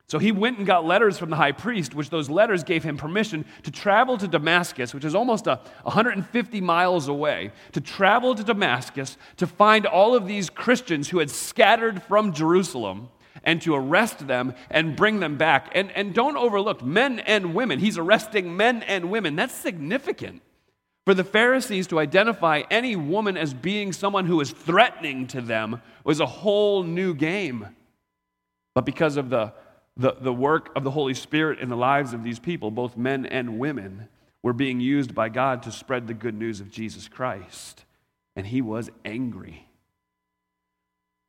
So 0.06 0.20
he 0.20 0.30
went 0.30 0.56
and 0.56 0.66
got 0.66 0.86
letters 0.86 1.18
from 1.18 1.30
the 1.30 1.36
high 1.36 1.50
priest, 1.52 1.96
which 1.96 2.10
those 2.10 2.30
letters 2.30 2.62
gave 2.62 2.84
him 2.84 2.96
permission 2.96 3.44
to 3.64 3.72
travel 3.72 4.16
to 4.18 4.28
Damascus, 4.28 4.94
which 4.94 5.04
is 5.04 5.16
almost 5.16 5.48
a 5.48 5.60
150 5.82 6.60
miles 6.60 7.08
away, 7.08 7.50
to 7.72 7.80
travel 7.80 8.36
to 8.36 8.44
Damascus 8.44 9.18
to 9.36 9.46
find 9.46 9.84
all 9.84 10.14
of 10.14 10.28
these 10.28 10.48
Christians 10.48 11.08
who 11.08 11.18
had 11.18 11.30
scattered 11.30 12.04
from 12.04 12.32
Jerusalem 12.32 13.08
and 13.42 13.60
to 13.62 13.74
arrest 13.74 14.28
them 14.28 14.54
and 14.70 14.94
bring 14.94 15.18
them 15.18 15.36
back. 15.36 15.72
And, 15.74 15.90
and 15.90 16.14
don't 16.14 16.36
overlook 16.36 16.84
men 16.84 17.18
and 17.18 17.52
women. 17.52 17.80
He's 17.80 17.98
arresting 17.98 18.56
men 18.56 18.84
and 18.84 19.10
women. 19.10 19.34
That's 19.34 19.54
significant. 19.54 20.40
For 21.08 21.14
the 21.14 21.24
Pharisees 21.24 21.86
to 21.86 21.98
identify 21.98 22.64
any 22.70 22.94
woman 22.94 23.38
as 23.38 23.54
being 23.54 23.94
someone 23.94 24.26
who 24.26 24.42
is 24.42 24.50
threatening 24.50 25.26
to 25.28 25.40
them 25.40 25.80
was 26.04 26.20
a 26.20 26.26
whole 26.26 26.82
new 26.82 27.14
game. 27.14 27.66
But 28.74 28.84
because 28.84 29.16
of 29.16 29.30
the, 29.30 29.54
the, 29.96 30.16
the 30.20 30.34
work 30.34 30.68
of 30.76 30.84
the 30.84 30.90
Holy 30.90 31.14
Spirit 31.14 31.60
in 31.60 31.70
the 31.70 31.78
lives 31.78 32.12
of 32.12 32.24
these 32.24 32.38
people, 32.38 32.70
both 32.70 32.98
men 32.98 33.24
and 33.24 33.58
women 33.58 34.08
were 34.42 34.52
being 34.52 34.80
used 34.80 35.14
by 35.14 35.30
God 35.30 35.62
to 35.62 35.72
spread 35.72 36.08
the 36.08 36.12
good 36.12 36.34
news 36.34 36.60
of 36.60 36.70
Jesus 36.70 37.08
Christ. 37.08 37.86
And 38.36 38.46
he 38.46 38.60
was 38.60 38.90
angry. 39.02 39.66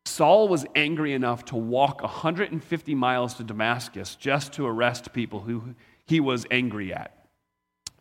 Saul 0.04 0.50
was 0.50 0.66
angry 0.76 1.14
enough 1.14 1.46
to 1.46 1.56
walk 1.56 2.02
150 2.02 2.96
miles 2.96 3.36
to 3.36 3.46
Damascus 3.46 4.16
just 4.16 4.52
to 4.52 4.68
arrest 4.68 5.14
people 5.14 5.40
who 5.40 5.74
he 6.06 6.20
was 6.20 6.46
angry 6.52 6.94
at. 6.94 7.19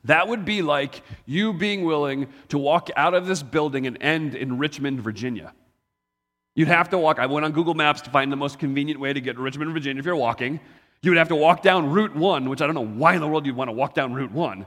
That 0.05 0.29
would 0.29 0.45
be 0.45 0.63
like 0.63 1.03
you 1.27 1.53
being 1.53 1.85
willing 1.85 2.29
to 2.49 2.59
walk 2.59 2.89
out 2.97 3.15
of 3.15 3.27
this 3.27 3.43
building 3.43 3.87
and 3.87 4.01
end 4.03 4.35
in 4.35 4.59
Richmond, 4.59 5.01
Virginia. 5.01 5.53
You'd 6.55 6.69
have 6.69 6.89
to 6.91 6.99
walk. 6.99 7.19
I 7.19 7.27
went 7.27 7.45
on 7.45 7.53
Google 7.53 7.75
Maps 7.75 8.01
to 8.03 8.11
find 8.11 8.33
the 8.33 8.37
most 8.37 8.59
convenient 8.59 9.01
way 9.01 9.13
to 9.13 9.21
get 9.21 9.37
to 9.37 9.43
Richmond, 9.43 9.73
Virginia 9.73 10.01
if 10.01 10.07
you're 10.07 10.17
walking. 10.17 10.61
You 11.03 11.11
would 11.13 11.19
have 11.19 11.29
to 11.29 11.37
walk 11.37 11.63
down 11.63 11.91
Route 11.91 12.17
1, 12.17 12.49
which 12.49 12.61
I 12.61 12.67
don't 12.67 12.75
know 12.75 12.85
why 12.85 13.15
in 13.15 13.21
the 13.21 13.29
world 13.29 13.47
you'd 13.47 13.55
want 13.55 13.69
to 13.69 13.73
walk 13.73 13.95
down 13.95 14.13
Route 14.13 14.33
1. 14.33 14.67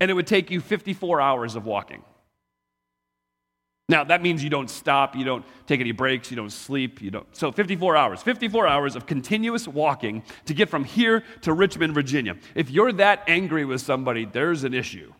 And 0.00 0.10
it 0.10 0.14
would 0.14 0.26
take 0.26 0.50
you 0.50 0.60
54 0.60 1.20
hours 1.20 1.54
of 1.54 1.64
walking. 1.64 2.02
Now, 3.88 4.04
that 4.04 4.22
means 4.22 4.42
you 4.42 4.50
don't 4.50 4.70
stop, 4.70 5.16
you 5.16 5.24
don't 5.24 5.44
take 5.66 5.80
any 5.80 5.92
breaks, 5.92 6.30
you 6.30 6.36
don't 6.36 6.52
sleep, 6.52 7.02
you 7.02 7.10
don't. 7.10 7.26
So 7.36 7.50
54 7.52 7.96
hours, 7.96 8.22
54 8.22 8.66
hours 8.66 8.96
of 8.96 9.06
continuous 9.06 9.66
walking 9.66 10.22
to 10.46 10.54
get 10.54 10.68
from 10.68 10.84
here 10.84 11.24
to 11.42 11.52
Richmond, 11.52 11.92
Virginia. 11.92 12.36
If 12.54 12.70
you're 12.70 12.92
that 12.92 13.24
angry 13.26 13.64
with 13.64 13.80
somebody, 13.80 14.24
there's 14.24 14.64
an 14.64 14.72
issue. 14.72 15.12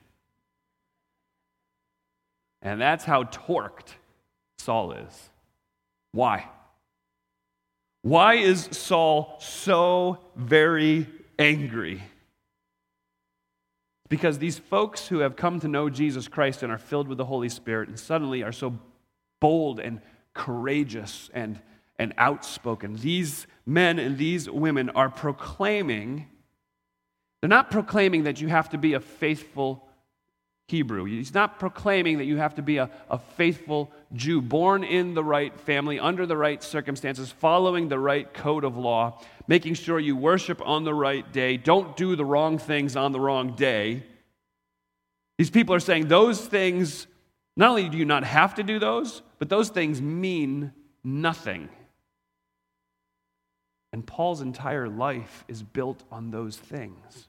And 2.63 2.81
that's 2.81 3.05
how 3.05 3.25
torqued 3.25 3.95
Saul 4.59 4.93
is. 4.93 5.31
Why? 6.13 6.49
Why 8.03 8.35
is 8.35 8.69
Saul 8.71 9.37
so 9.41 10.19
very 10.37 11.09
angry? 11.39 12.03
Because 14.13 14.39
these 14.39 14.59
folks 14.59 15.09
who 15.09 15.21
have 15.21 15.37
come 15.37 15.59
to 15.61 15.69
know 15.69 15.89
Jesus 15.89 16.29
Christ 16.29 16.63
and 16.63 16.71
are 16.71 16.77
filled 16.77 17.09
with 17.09 17.17
the 17.17 17.25
Holy 17.25 17.49
Spirit 17.49 17.89
and 17.89 17.99
suddenly 17.99 18.43
are 18.43 18.53
so 18.53 18.79
bold 19.41 19.81
and 19.81 20.03
courageous 20.35 21.31
and, 21.33 21.59
and 21.99 22.13
outspoken, 22.19 22.97
these 22.97 23.47
men 23.65 23.99
and 23.99 24.19
these 24.19 24.51
women 24.51 24.91
are 24.91 25.09
proclaiming, 25.09 26.29
they're 27.41 27.49
not 27.49 27.71
proclaiming 27.71 28.25
that 28.25 28.39
you 28.39 28.49
have 28.49 28.69
to 28.69 28.77
be 28.77 28.93
a 28.93 29.01
faithful 29.01 29.89
Hebrew. 30.73 31.05
He's 31.05 31.33
not 31.33 31.61
proclaiming 31.61 32.19
that 32.19 32.25
you 32.25 32.39
have 32.39 32.57
to 32.57 32.63
be 32.63 32.79
a, 32.79 32.91
a 33.09 33.19
faithful 33.19 33.93
Jew, 34.13 34.43
born 34.43 34.83
in 34.83 35.15
the 35.15 35.23
right 35.23 35.59
family, 35.61 36.01
under 36.01 36.27
the 36.27 36.37
right 36.37 36.63
circumstances, 36.63 37.31
following 37.31 37.89
the 37.89 37.99
right 37.99 38.35
code 38.35 38.65
of 38.65 38.77
law 38.77 39.21
making 39.47 39.75
sure 39.75 39.99
you 39.99 40.17
worship 40.17 40.61
on 40.65 40.85
the 40.85 40.95
right 40.95 41.31
day, 41.33 41.57
don't 41.57 41.97
do 41.97 42.17
the 42.17 42.25
wrong 42.25 42.59
things 42.59 42.97
on 42.97 43.13
the 43.13 43.21
wrong 43.21 43.55
day. 43.55 44.03
These 45.39 45.51
people 45.51 45.75
are 45.75 45.81
saying 45.81 46.09
those 46.09 46.41
things, 46.41 47.07
not 47.57 47.71
only 47.71 47.89
do 47.89 47.99
you 47.99 48.05
not 48.05 48.25
have 48.25 48.55
to 48.57 48.63
do 48.63 48.79
those, 48.79 49.23
but 49.39 49.49
those 49.49 49.69
things 49.69 50.01
mean 50.01 50.73
nothing. 51.03 51.69
And 53.93 54.07
Paul's 54.07 54.41
entire 54.41 54.89
life 54.89 55.45
is 55.49 55.63
built 55.63 56.03
on 56.11 56.31
those 56.31 56.57
things. 56.57 57.29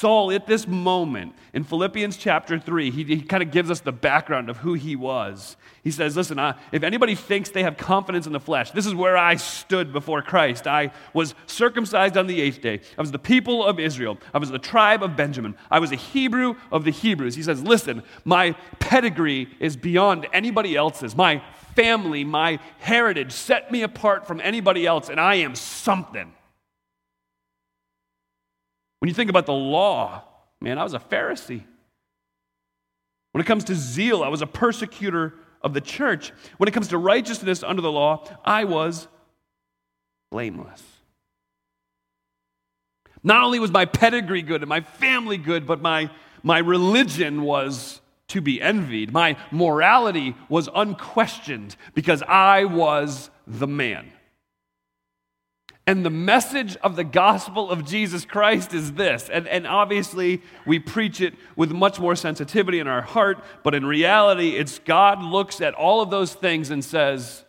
Saul, 0.00 0.32
at 0.32 0.46
this 0.46 0.66
moment 0.66 1.34
in 1.52 1.62
Philippians 1.62 2.16
chapter 2.16 2.58
3, 2.58 2.90
he, 2.90 3.04
he 3.04 3.20
kind 3.20 3.42
of 3.42 3.50
gives 3.50 3.70
us 3.70 3.80
the 3.80 3.92
background 3.92 4.48
of 4.48 4.56
who 4.56 4.72
he 4.72 4.96
was. 4.96 5.58
He 5.84 5.90
says, 5.90 6.16
Listen, 6.16 6.38
uh, 6.38 6.56
if 6.72 6.82
anybody 6.82 7.14
thinks 7.14 7.50
they 7.50 7.64
have 7.64 7.76
confidence 7.76 8.26
in 8.26 8.32
the 8.32 8.40
flesh, 8.40 8.70
this 8.70 8.86
is 8.86 8.94
where 8.94 9.18
I 9.18 9.36
stood 9.36 9.92
before 9.92 10.22
Christ. 10.22 10.66
I 10.66 10.92
was 11.12 11.34
circumcised 11.46 12.16
on 12.16 12.28
the 12.28 12.40
eighth 12.40 12.62
day. 12.62 12.80
I 12.96 13.00
was 13.02 13.12
the 13.12 13.18
people 13.18 13.62
of 13.62 13.78
Israel. 13.78 14.16
I 14.32 14.38
was 14.38 14.50
the 14.50 14.58
tribe 14.58 15.02
of 15.02 15.16
Benjamin. 15.16 15.54
I 15.70 15.80
was 15.80 15.92
a 15.92 15.96
Hebrew 15.96 16.54
of 16.72 16.84
the 16.84 16.92
Hebrews. 16.92 17.34
He 17.34 17.42
says, 17.42 17.62
Listen, 17.62 18.02
my 18.24 18.52
pedigree 18.78 19.48
is 19.60 19.76
beyond 19.76 20.26
anybody 20.32 20.76
else's. 20.76 21.14
My 21.14 21.42
family, 21.76 22.24
my 22.24 22.58
heritage 22.78 23.32
set 23.32 23.70
me 23.70 23.82
apart 23.82 24.26
from 24.26 24.40
anybody 24.40 24.86
else, 24.86 25.10
and 25.10 25.20
I 25.20 25.34
am 25.34 25.54
something. 25.54 26.32
When 29.00 29.08
you 29.08 29.14
think 29.14 29.30
about 29.30 29.46
the 29.46 29.52
law, 29.52 30.22
man, 30.60 30.78
I 30.78 30.84
was 30.84 30.94
a 30.94 30.98
Pharisee. 30.98 31.64
When 33.32 33.40
it 33.40 33.46
comes 33.46 33.64
to 33.64 33.74
zeal, 33.74 34.22
I 34.22 34.28
was 34.28 34.42
a 34.42 34.46
persecutor 34.46 35.34
of 35.62 35.74
the 35.74 35.80
church. 35.80 36.32
When 36.58 36.68
it 36.68 36.72
comes 36.72 36.88
to 36.88 36.98
righteousness 36.98 37.62
under 37.62 37.82
the 37.82 37.92
law, 37.92 38.26
I 38.44 38.64
was 38.64 39.08
blameless. 40.30 40.82
Not 43.22 43.42
only 43.42 43.58
was 43.58 43.70
my 43.70 43.84
pedigree 43.84 44.42
good 44.42 44.62
and 44.62 44.68
my 44.68 44.80
family 44.80 45.36
good, 45.36 45.66
but 45.66 45.80
my, 45.80 46.10
my 46.42 46.58
religion 46.58 47.42
was 47.42 48.00
to 48.28 48.40
be 48.40 48.60
envied. 48.60 49.12
My 49.12 49.36
morality 49.50 50.34
was 50.48 50.68
unquestioned 50.74 51.76
because 51.94 52.22
I 52.22 52.64
was 52.64 53.30
the 53.46 53.66
man. 53.66 54.10
And 55.90 56.06
the 56.06 56.08
message 56.10 56.76
of 56.76 56.94
the 56.94 57.02
gospel 57.02 57.68
of 57.68 57.84
Jesus 57.84 58.24
Christ 58.24 58.72
is 58.72 58.92
this. 58.92 59.28
And, 59.28 59.48
and 59.48 59.66
obviously, 59.66 60.40
we 60.64 60.78
preach 60.78 61.20
it 61.20 61.34
with 61.56 61.72
much 61.72 61.98
more 61.98 62.14
sensitivity 62.14 62.78
in 62.78 62.86
our 62.86 63.02
heart, 63.02 63.42
but 63.64 63.74
in 63.74 63.84
reality, 63.84 64.50
it's 64.50 64.78
God 64.78 65.20
looks 65.20 65.60
at 65.60 65.74
all 65.74 66.00
of 66.00 66.08
those 66.08 66.32
things 66.32 66.70
and 66.70 66.84
says, 66.84 67.44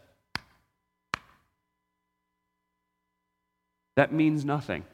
that 3.95 4.11
means 4.11 4.43
nothing. 4.43 4.85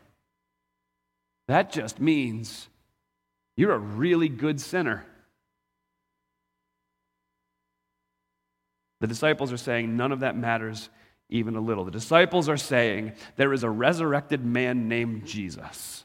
That 1.47 1.71
just 1.71 2.01
means 2.01 2.67
you're 3.55 3.71
a 3.71 3.79
really 3.79 4.27
good 4.27 4.59
sinner. 4.59 5.05
The 8.99 9.07
disciples 9.07 9.53
are 9.53 9.57
saying 9.57 9.95
none 9.95 10.11
of 10.11 10.19
that 10.19 10.35
matters 10.35 10.89
even 11.29 11.55
a 11.55 11.61
little. 11.61 11.85
The 11.85 11.91
disciples 11.91 12.47
are 12.49 12.57
saying 12.57 13.13
there 13.35 13.53
is 13.53 13.63
a 13.63 13.69
resurrected 13.69 14.45
man 14.45 14.87
named 14.87 15.25
Jesus. 15.25 16.03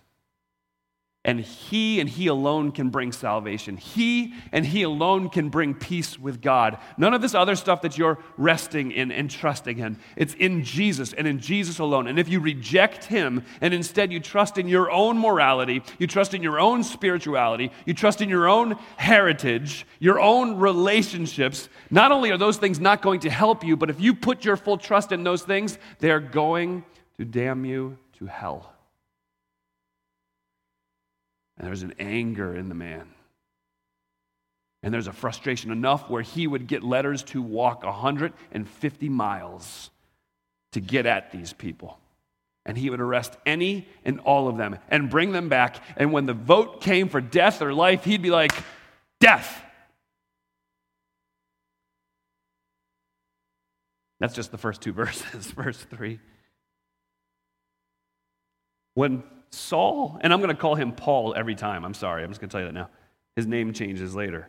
And 1.25 1.39
he 1.39 2.01
and 2.01 2.09
he 2.09 2.27
alone 2.27 2.73
can 2.73 2.91
bring 2.91 3.13
salvation. 3.13 3.77
He 3.77 4.35
and 4.51 4.67
he 4.67 4.83
alone 4.83 5.29
can 5.29 5.51
bring 5.51 5.73
peace 5.73 6.19
with 6.19 6.43
God. 6.43 6.79
None 6.97 7.15
of 7.15 7.23
this 7.23 7.33
other 7.33 7.55
stuff 7.55 7.83
that 7.83 7.97
you're 7.97 8.19
resting 8.37 8.91
in 8.91 9.13
and 9.13 9.31
trusting 9.31 9.79
in. 9.79 9.99
It's 10.17 10.35
in 10.35 10.65
Jesus 10.65 11.13
and 11.13 11.29
in 11.29 11.39
Jesus 11.39 11.79
alone. 11.79 12.09
And 12.09 12.19
if 12.19 12.29
you 12.29 12.41
reject 12.41 13.05
him 13.05 13.45
and 13.61 13.73
instead 13.73 14.13
you 14.13 14.19
trust 14.19 14.59
in 14.59 14.67
your 14.67 14.91
own 14.91 15.17
morality, 15.17 15.85
you 16.01 16.09
trust 16.09 16.35
in 16.35 16.43
your 16.43 16.59
own 16.59 16.83
spirituality, 16.83 17.71
you 17.87 17.95
trust 17.95 18.21
in 18.21 18.29
your 18.29 18.49
own 18.49 18.77
heritage, 18.97 19.87
your 20.01 20.19
own 20.19 20.57
relationships, 20.57 21.69
not 21.89 22.11
only 22.11 22.33
are 22.33 22.39
those 22.39 22.57
things 22.57 22.81
not 22.81 23.01
going 23.01 23.21
to 23.21 23.31
help 23.31 23.63
you, 23.63 23.77
but 23.77 23.91
if 23.91 24.01
you 24.01 24.13
put 24.13 24.45
your 24.45 24.57
full 24.57 24.77
trust 24.77 25.13
in 25.13 25.23
those 25.23 25.43
things, 25.43 25.79
they're 26.01 26.19
going 26.19 26.85
to 27.17 27.25
damn 27.25 27.65
you 27.65 27.97
to 28.19 28.27
hell. 28.27 28.72
And 31.63 31.69
there's 31.69 31.85
an 31.85 31.95
anger 32.01 32.57
in 32.57 32.69
the 32.69 32.75
man. 32.75 33.07
And 34.83 34.93
there's 34.93 35.07
a 35.07 35.13
frustration 35.13 35.71
enough 35.71 36.11
where 36.11 36.23
he 36.23 36.49
would 36.49 36.67
get 36.67 36.83
letters 36.83 37.23
to 37.25 37.41
walk 37.41 37.85
150 37.85 39.09
miles 39.09 39.91
to 40.73 40.81
get 40.81 41.07
at 41.07 41.31
these 41.31 41.53
people. 41.53 42.01
And 42.67 42.77
he 42.77 42.91
would 42.91 43.01
arrest 43.01 43.37
any 43.47 43.87
and 44.05 44.19
all 44.21 44.49
of 44.49 44.57
them 44.57 44.77
and 44.89 45.09
bring 45.09 45.31
them 45.31 45.49
back. 45.49 45.77
And 45.97 46.13
when 46.13 46.27
the 46.27 46.35
vote 46.35 46.81
came 46.81 47.09
for 47.09 47.21
death 47.21 47.63
or 47.63 47.73
life, 47.73 48.03
he'd 48.03 48.23
be 48.23 48.31
like, 48.31 48.53
Death. 49.21 49.63
That's 54.19 54.35
just 54.35 54.51
the 54.51 54.59
first 54.59 54.81
two 54.81 54.93
verses, 54.93 55.47
verse 55.53 55.79
3. 55.79 56.19
When 58.95 59.23
Saul, 59.53 60.19
and 60.23 60.33
I'm 60.33 60.41
going 60.41 60.55
to 60.55 60.61
call 60.61 60.75
him 60.75 60.93
Paul 60.93 61.35
every 61.37 61.55
time. 61.55 61.85
I'm 61.85 61.95
sorry, 61.95 62.25
I'm 62.25 62.31
just 62.31 62.41
going 62.41 62.49
to 62.49 62.53
tell 62.53 62.61
you 62.63 62.67
that 62.67 62.75
now. 62.75 62.89
His 63.37 63.47
name 63.47 63.73
changes 63.73 64.15
later. 64.15 64.49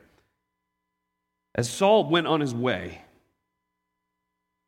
As 1.56 1.70
Saul 1.70 2.10
went 2.10 2.28
on 2.28 2.40
his 2.40 2.54
way, 2.54 3.02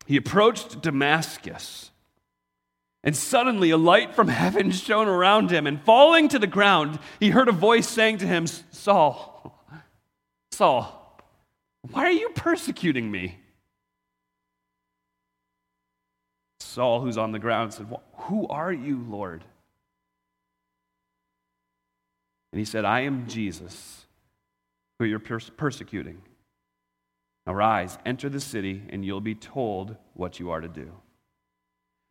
he 0.05 0.17
approached 0.17 0.81
Damascus. 0.81 1.91
And 3.03 3.15
suddenly 3.15 3.69
a 3.69 3.77
light 3.77 4.15
from 4.15 4.27
heaven 4.29 4.71
shone 4.71 5.07
around 5.07 5.51
him, 5.51 5.67
and 5.67 5.81
falling 5.81 6.27
to 6.29 6.39
the 6.39 6.47
ground, 6.47 6.99
he 7.19 7.29
heard 7.29 7.47
a 7.47 7.53
voice 7.53 7.87
saying 7.87 8.17
to 8.19 8.27
him, 8.27 8.47
Saul, 8.47 9.63
Saul, 10.51 11.21
why 11.91 12.05
are 12.05 12.11
you 12.11 12.29
persecuting 12.29 13.09
me? 13.09 13.39
Saul, 16.59 17.01
who's 17.01 17.17
on 17.17 17.31
the 17.31 17.39
ground, 17.39 17.73
said, 17.73 17.87
Who 18.13 18.47
are 18.47 18.73
you, 18.73 19.05
Lord? 19.07 19.43
And 22.55 22.61
he 22.61 22.65
said, 22.65 22.85
I 22.85 23.01
am 23.01 23.27
Jesus, 23.27 24.05
who 24.97 25.03
you're 25.03 25.19
persecuting. 25.19 26.21
Now 27.45 27.53
rise, 27.53 27.97
enter 28.05 28.29
the 28.29 28.39
city, 28.39 28.81
and 28.87 29.03
you'll 29.03 29.19
be 29.19 29.35
told 29.35 29.97
what 30.13 30.39
you 30.39 30.51
are 30.51 30.61
to 30.61 30.69
do. 30.69 30.93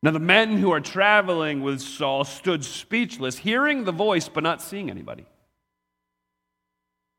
Now, 0.03 0.11
the 0.11 0.19
men 0.19 0.59
who 0.59 0.71
are 0.71 0.81
traveling 0.81 1.63
with 1.63 1.81
Saul 1.81 2.25
stood 2.25 2.63
speechless, 2.63 3.39
hearing 3.39 3.85
the 3.85 3.93
voice, 3.93 4.29
but 4.29 4.43
not 4.43 4.61
seeing 4.61 4.91
anybody. 4.91 5.25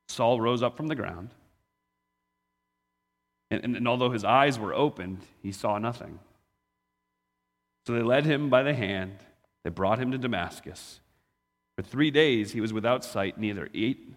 Saul 0.08 0.40
rose 0.40 0.62
up 0.62 0.78
from 0.78 0.86
the 0.86 0.94
ground, 0.94 1.32
and, 3.50 3.64
and, 3.64 3.76
and 3.76 3.88
although 3.88 4.12
his 4.12 4.24
eyes 4.24 4.60
were 4.60 4.76
opened, 4.76 5.22
he 5.42 5.52
saw 5.52 5.80
nothing. 5.80 6.20
So 7.88 7.94
they 7.94 8.04
led 8.04 8.26
him 8.26 8.52
by 8.52 8.62
the 8.62 8.76
hand, 8.76 9.18
they 9.64 9.72
brought 9.72 9.98
him 9.98 10.12
to 10.12 10.20
Damascus. 10.20 11.00
For 11.76 11.84
three 11.84 12.12
days 12.12 12.52
he 12.52 12.62
was 12.62 12.74
without 12.74 13.04
sight, 13.04 13.38
neither 13.38 13.70
ate 13.74 14.14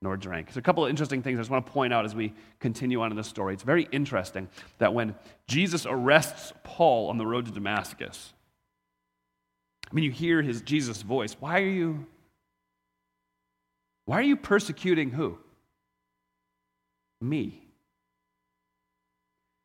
nor 0.00 0.16
drank. 0.16 0.52
So, 0.52 0.58
a 0.58 0.62
couple 0.62 0.84
of 0.84 0.90
interesting 0.90 1.22
things 1.22 1.38
I 1.38 1.40
just 1.40 1.50
want 1.50 1.66
to 1.66 1.72
point 1.72 1.92
out 1.92 2.04
as 2.04 2.14
we 2.14 2.34
continue 2.60 3.00
on 3.00 3.10
in 3.10 3.16
the 3.16 3.24
story. 3.24 3.54
It's 3.54 3.62
very 3.62 3.88
interesting 3.90 4.48
that 4.78 4.92
when 4.92 5.14
Jesus 5.48 5.86
arrests 5.86 6.52
Paul 6.62 7.08
on 7.08 7.18
the 7.18 7.26
road 7.26 7.46
to 7.46 7.52
Damascus, 7.52 8.32
I 9.90 9.94
mean, 9.94 10.04
you 10.04 10.10
hear 10.10 10.42
his 10.42 10.60
Jesus' 10.60 11.02
voice. 11.02 11.36
Why 11.40 11.60
are 11.60 11.68
you? 11.68 12.06
Why 14.06 14.18
are 14.18 14.22
you 14.22 14.36
persecuting 14.36 15.10
who? 15.10 15.38
Me. 17.20 17.62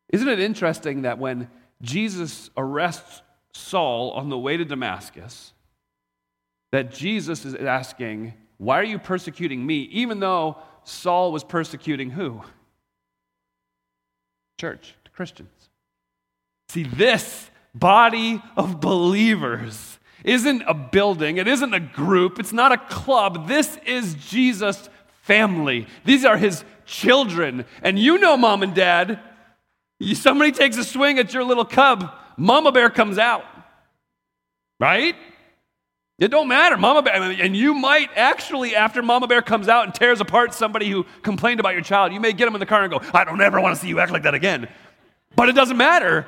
Isn't 0.10 0.30
it 0.30 0.40
interesting 0.40 1.04
that 1.04 1.20
when 1.20 1.50
Jesus 1.82 2.50
arrests 2.58 3.22
Saul 3.54 4.12
on 4.12 4.30
the 4.30 4.38
way 4.38 4.58
to 4.58 4.66
Damascus, 4.66 5.54
that 6.72 6.94
Jesus 6.94 7.46
is 7.46 7.56
asking, 7.56 8.34
Why 8.58 8.80
are 8.80 8.84
you 8.84 9.00
persecuting 9.00 9.66
me? 9.66 9.82
Even 9.92 10.20
though 10.20 10.58
Saul 10.84 11.32
was 11.32 11.44
persecuting 11.44 12.10
who? 12.10 12.42
Church, 14.60 14.96
Christians. 15.14 15.70
See, 16.70 16.84
this 16.84 17.50
body 17.74 18.42
of 18.56 18.80
believers 18.80 20.00
isn't 20.24 20.64
a 20.68 20.74
building, 20.74 21.38
it 21.38 21.48
isn't 21.48 21.74
a 21.74 21.80
group, 21.80 22.40
it's 22.40 22.54
not 22.54 22.72
a 22.72 22.78
club. 22.78 23.48
This 23.48 23.78
is 23.86 24.16
Jesus' 24.16 24.90
family. 25.24 25.88
These 26.06 26.26
are 26.26 26.38
his 26.38 26.64
children. 26.86 27.66
And 27.82 27.98
you 27.98 28.18
know, 28.18 28.36
mom 28.36 28.64
and 28.64 28.74
dad, 28.74 29.20
somebody 30.14 30.52
takes 30.52 30.78
a 30.78 30.84
swing 30.84 31.20
at 31.20 31.34
your 31.34 31.44
little 31.44 31.66
cub, 31.66 32.12
mama 32.38 32.72
bear 32.72 32.90
comes 32.90 33.18
out. 33.18 33.46
Right? 34.80 35.16
It 36.20 36.28
don't 36.28 36.50
matter, 36.50 36.76
Mama 36.76 37.02
Bear. 37.02 37.16
And 37.16 37.56
you 37.56 37.74
might 37.74 38.10
actually, 38.16 38.76
after 38.76 39.02
Mama 39.02 39.26
Bear 39.26 39.42
comes 39.42 39.70
out 39.70 39.86
and 39.86 39.96
tears 39.96 40.20
apart 40.20 40.54
somebody 40.54 40.90
who 40.90 41.06
complained 41.22 41.62
about 41.62 41.74
your 41.74 41.82
child, 41.82 42.12
you 42.12 42.20
may 42.20 42.34
get 42.34 42.46
them 42.46 42.56
in 42.56 42.60
the 42.60 42.66
car 42.66 42.84
and 42.84 42.92
go, 42.92 43.02
I 43.14 43.24
don't 43.24 43.40
ever 43.40 43.62
want 43.62 43.76
to 43.76 43.82
see 43.82 43.88
you 43.88 44.02
act 44.02 44.12
like 44.12 44.24
that 44.24 44.34
again. 44.34 44.68
But 45.36 45.48
it 45.48 45.54
doesn't 45.54 45.78
matter 45.78 46.28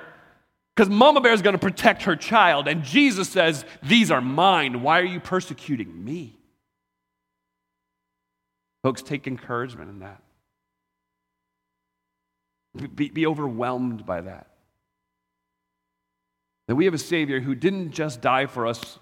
because 0.73 0.89
Mama 0.89 1.19
Bear 1.19 1.33
is 1.33 1.41
going 1.41 1.55
to 1.55 1.59
protect 1.59 2.03
her 2.03 2.15
child. 2.15 2.69
And 2.69 2.83
Jesus 2.83 3.27
says, 3.27 3.65
These 3.83 4.11
are 4.11 4.21
mine. 4.21 4.81
Why 4.81 5.01
are 5.01 5.05
you 5.05 5.19
persecuting 5.19 6.05
me? 6.05 6.37
Folks, 8.81 9.01
take 9.01 9.27
encouragement 9.27 9.89
in 9.89 9.99
that. 9.99 10.23
Be, 12.95 13.09
be 13.09 13.27
overwhelmed 13.27 14.05
by 14.05 14.21
that. 14.21 14.47
That 16.69 16.75
we 16.75 16.85
have 16.85 16.93
a 16.93 16.97
Savior 16.99 17.41
who 17.41 17.55
didn't 17.55 17.91
just 17.91 18.21
die 18.21 18.45
for 18.45 18.65
us 18.65 18.97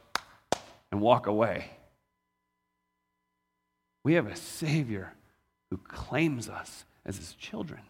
and 0.91 1.02
walk 1.02 1.28
away. 1.28 1.71
We 4.04 4.13
have 4.13 4.28
a 4.28 4.36
Savior 4.36 5.13
who 5.69 5.78
claims 5.78 6.49
us 6.49 6.86
as 7.06 7.17
his 7.17 7.34
children. 7.34 7.82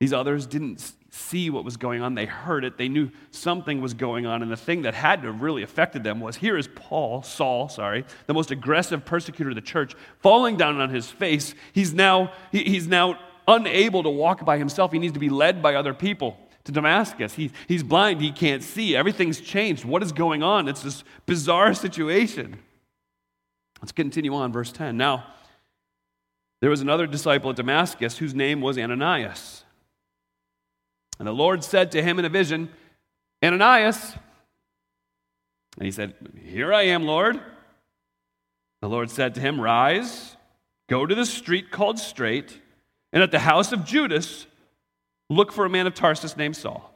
These 0.00 0.12
others 0.12 0.46
didn't 0.46 0.92
see 1.10 1.48
what 1.48 1.64
was 1.64 1.76
going 1.76 2.02
on. 2.02 2.14
They 2.14 2.26
heard 2.26 2.64
it. 2.64 2.76
They 2.76 2.88
knew 2.88 3.10
something 3.30 3.80
was 3.80 3.94
going 3.94 4.26
on. 4.26 4.42
And 4.42 4.50
the 4.50 4.56
thing 4.56 4.82
that 4.82 4.92
had 4.92 5.22
to 5.22 5.28
have 5.28 5.40
really 5.40 5.62
affected 5.62 6.04
them 6.04 6.20
was 6.20 6.36
here 6.36 6.58
is 6.58 6.68
Paul, 6.74 7.22
Saul, 7.22 7.68
sorry, 7.68 8.04
the 8.26 8.34
most 8.34 8.50
aggressive 8.50 9.04
persecutor 9.04 9.50
of 9.50 9.54
the 9.54 9.62
church, 9.62 9.94
falling 10.20 10.56
down 10.56 10.80
on 10.80 10.90
his 10.90 11.10
face. 11.10 11.54
He's 11.72 11.94
now, 11.94 12.32
he's 12.52 12.86
now 12.86 13.18
unable 13.48 14.02
to 14.02 14.10
walk 14.10 14.44
by 14.44 14.58
himself. 14.58 14.92
He 14.92 14.98
needs 14.98 15.14
to 15.14 15.20
be 15.20 15.30
led 15.30 15.62
by 15.62 15.74
other 15.74 15.94
people 15.94 16.36
to 16.64 16.72
Damascus. 16.72 17.34
He, 17.34 17.50
he's 17.68 17.82
blind, 17.82 18.20
he 18.20 18.32
can't 18.32 18.62
see. 18.62 18.96
Everything's 18.96 19.40
changed. 19.40 19.84
What 19.84 20.02
is 20.02 20.12
going 20.12 20.42
on? 20.42 20.68
It's 20.68 20.82
this 20.82 21.04
bizarre 21.26 21.74
situation. 21.74 22.58
Let's 23.80 23.92
continue 23.92 24.34
on, 24.34 24.52
verse 24.52 24.72
10. 24.72 24.96
Now, 24.96 25.26
there 26.60 26.70
was 26.70 26.80
another 26.80 27.06
disciple 27.06 27.50
at 27.50 27.56
Damascus 27.56 28.16
whose 28.16 28.34
name 28.34 28.62
was 28.62 28.78
Ananias. 28.78 29.64
And 31.18 31.28
the 31.28 31.32
Lord 31.32 31.62
said 31.62 31.92
to 31.92 32.02
him 32.02 32.18
in 32.18 32.24
a 32.24 32.30
vision, 32.30 32.70
Ananias. 33.44 34.14
And 35.76 35.84
he 35.84 35.90
said, 35.90 36.14
Here 36.42 36.72
I 36.72 36.84
am, 36.84 37.04
Lord. 37.04 37.40
The 38.80 38.88
Lord 38.88 39.10
said 39.10 39.34
to 39.34 39.40
him, 39.40 39.60
Rise, 39.60 40.36
go 40.88 41.06
to 41.06 41.14
the 41.14 41.26
street 41.26 41.70
called 41.70 41.98
Straight, 41.98 42.60
and 43.12 43.22
at 43.22 43.30
the 43.30 43.40
house 43.40 43.72
of 43.72 43.84
Judas, 43.84 44.46
Look 45.34 45.52
for 45.52 45.64
a 45.64 45.70
man 45.70 45.86
of 45.86 45.94
Tarsus 45.94 46.36
named 46.36 46.56
Saul. 46.56 46.90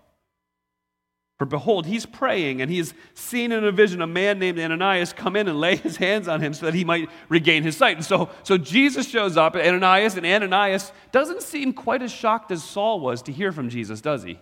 For 1.38 1.44
behold, 1.44 1.87
he's 1.87 2.05
praying, 2.05 2.61
and 2.61 2.70
he 2.70 2.79
has 2.79 2.94
seen 3.14 3.53
in 3.53 3.64
a 3.64 3.70
vision 3.70 4.03
a 4.03 4.07
man 4.09 4.40
named 4.40 4.59
Ananias 4.59 5.12
come 5.12 5.37
in 5.37 5.46
and 5.46 5.61
lay 5.61 5.77
his 5.77 5.96
hands 5.96 6.27
on 6.27 6.40
him 6.40 6.53
so 6.53 6.66
that 6.66 6.74
he 6.74 6.85
might 6.85 7.09
regain 7.29 7.62
his 7.62 7.77
sight. 7.77 7.96
And 7.96 8.05
so, 8.05 8.29
so 8.42 8.59
Jesus 8.59 9.09
shows 9.09 9.37
up, 9.37 9.55
Ananias, 9.55 10.16
and 10.16 10.27
Ananias 10.27 10.92
doesn't 11.12 11.42
seem 11.42 11.72
quite 11.72 12.03
as 12.03 12.11
shocked 12.11 12.51
as 12.51 12.64
Saul 12.64 12.98
was 12.98 13.22
to 13.22 13.33
hear 13.33 13.53
from 13.53 13.70
Jesus, 13.70 14.01
does 14.01 14.24
he? 14.24 14.40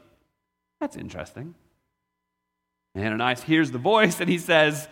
That's 0.81 0.97
interesting. 0.97 1.55
And 2.95 3.05
Ananias 3.05 3.43
hears 3.43 3.71
the 3.71 3.79
voice 3.79 4.21
and 4.21 4.31
he 4.31 4.39
says, 4.39 4.89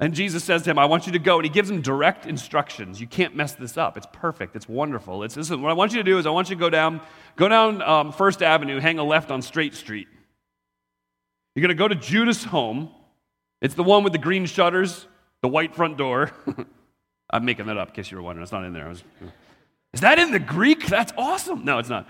and 0.00 0.14
Jesus 0.14 0.44
says 0.44 0.62
to 0.62 0.70
him, 0.70 0.78
I 0.78 0.86
want 0.86 1.06
you 1.06 1.12
to 1.12 1.18
go. 1.18 1.36
And 1.36 1.44
he 1.44 1.50
gives 1.50 1.68
him 1.68 1.82
direct 1.82 2.24
instructions. 2.24 3.00
You 3.00 3.08
can't 3.08 3.34
mess 3.34 3.54
this 3.54 3.76
up. 3.76 3.96
It's 3.96 4.06
perfect. 4.12 4.54
It's 4.54 4.68
wonderful. 4.68 5.24
It's, 5.24 5.36
listen, 5.36 5.60
what 5.60 5.70
I 5.70 5.74
want 5.74 5.92
you 5.92 5.98
to 5.98 6.04
do 6.04 6.18
is 6.18 6.26
I 6.26 6.30
want 6.30 6.50
you 6.50 6.56
to 6.56 6.60
go 6.60 6.70
down, 6.70 7.00
go 7.34 7.48
down 7.48 7.82
um, 7.82 8.12
First 8.12 8.42
Avenue, 8.42 8.78
hang 8.78 9.00
a 9.00 9.04
left 9.04 9.32
on 9.32 9.42
Straight 9.42 9.74
Street. 9.74 10.06
You're 11.54 11.62
going 11.62 11.76
to 11.76 11.80
go 11.80 11.88
to 11.88 11.96
Judas' 11.96 12.44
home. 12.44 12.90
It's 13.60 13.74
the 13.74 13.82
one 13.82 14.04
with 14.04 14.12
the 14.12 14.20
green 14.20 14.46
shutters, 14.46 15.08
the 15.42 15.48
white 15.48 15.74
front 15.74 15.96
door. 15.96 16.30
I'm 17.30 17.44
making 17.44 17.66
that 17.66 17.76
up 17.76 17.88
in 17.88 17.94
case 17.94 18.10
you 18.10 18.16
were 18.16 18.22
wondering. 18.22 18.44
It's 18.44 18.52
not 18.52 18.64
in 18.64 18.72
there. 18.72 18.88
Was, 18.88 19.02
is 19.92 20.00
that 20.02 20.20
in 20.20 20.30
the 20.30 20.38
Greek? 20.38 20.86
That's 20.86 21.12
awesome. 21.18 21.64
No, 21.64 21.78
it's 21.78 21.88
not. 21.88 22.06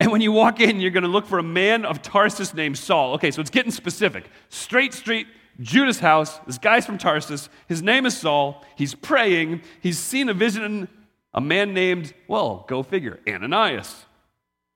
And 0.00 0.10
when 0.10 0.20
you 0.20 0.32
walk 0.32 0.60
in, 0.60 0.80
you're 0.80 0.90
going 0.90 1.04
to 1.04 1.08
look 1.08 1.26
for 1.26 1.38
a 1.38 1.44
man 1.44 1.84
of 1.84 2.02
Tarsus 2.02 2.52
named 2.54 2.76
Saul. 2.76 3.14
Okay, 3.14 3.30
so 3.30 3.40
it's 3.40 3.50
getting 3.50 3.70
specific. 3.70 4.28
Straight 4.48 4.92
Street, 4.92 5.28
Judas' 5.60 5.98
house. 5.98 6.38
This 6.46 6.58
guy's 6.58 6.86
from 6.86 6.98
Tarsus. 6.98 7.48
His 7.68 7.82
name 7.82 8.06
is 8.06 8.16
Saul. 8.16 8.64
He's 8.76 8.94
praying. 8.94 9.62
He's 9.80 9.98
seen 9.98 10.28
a 10.28 10.34
vision, 10.34 10.88
a 11.34 11.40
man 11.40 11.74
named, 11.74 12.14
well, 12.28 12.64
go 12.68 12.82
figure, 12.82 13.20
Ananias, 13.28 14.06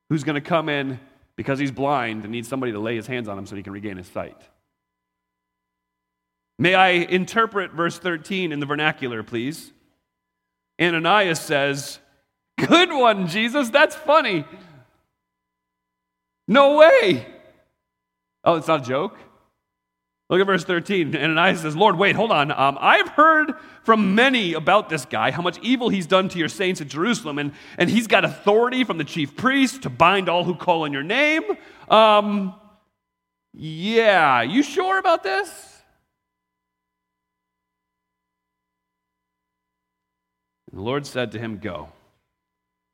who's 0.09 0.25
going 0.25 0.35
to 0.35 0.41
come 0.41 0.69
in 0.69 1.01
because 1.37 1.59
he's 1.59 1.71
blind 1.71 2.25
and 2.25 2.33
needs 2.33 2.49
somebody 2.49 2.73
to 2.73 2.79
lay 2.79 2.97
his 2.97 3.07
hands 3.07 3.29
on 3.29 3.39
him 3.39 3.47
so 3.47 3.57
he 3.57 3.62
can 3.62 3.73
regain 3.73 3.97
his 3.97 4.07
sight. 4.07 4.41
May 6.59 6.75
I 6.75 6.89
interpret 6.89 7.73
verse 7.73 7.99
13 7.99 8.53
in 8.53 8.61
the 8.61 8.67
vernacular, 8.67 9.23
please? 9.23 9.73
Ananias 10.81 11.41
says, 11.41 11.99
Good 12.59 12.91
one, 12.91 13.27
Jesus, 13.27 13.69
that's 13.69 13.95
funny. 13.95 14.47
No 16.49 16.79
way. 16.79 17.27
Oh, 18.45 18.55
it's 18.55 18.69
not 18.69 18.83
a 18.83 18.89
joke? 18.89 19.19
Look 20.29 20.41
at 20.41 20.47
verse 20.47 20.65
13. 20.65 21.15
Ananias 21.15 21.61
says, 21.61 21.77
Lord, 21.77 21.97
wait, 21.97 22.17
hold 22.17 22.33
on. 22.33 22.51
Um, 22.51 22.77
I've 22.81 23.09
heard 23.11 23.53
from 23.85 24.17
many 24.17 24.55
about 24.55 24.89
this 24.89 25.05
guy, 25.05 25.31
how 25.31 25.43
much 25.43 25.59
evil 25.62 25.89
he's 25.89 26.07
done 26.07 26.29
to 26.31 26.39
your 26.39 26.49
saints 26.49 26.81
at 26.81 26.89
Jerusalem, 26.89 27.39
and, 27.39 27.53
and 27.79 27.89
he's 27.89 28.09
got 28.09 28.25
authority 28.25 28.83
from 28.83 28.99
the 28.99 29.05
chief 29.05 29.37
priest 29.37 29.83
to 29.83 29.91
bind 29.91 30.29
all 30.29 30.43
who 30.43 30.57
call 30.57 30.83
on 30.83 30.93
your 30.93 31.05
name. 31.05 31.45
Um, 31.89 32.55
yeah, 33.55 34.43
you 34.43 34.65
sure 34.65 34.99
about 34.99 35.23
this? 35.23 35.83
And 40.73 40.81
the 40.81 40.85
Lord 40.85 41.07
said 41.07 41.31
to 41.33 41.39
him, 41.39 41.59
Go, 41.59 41.91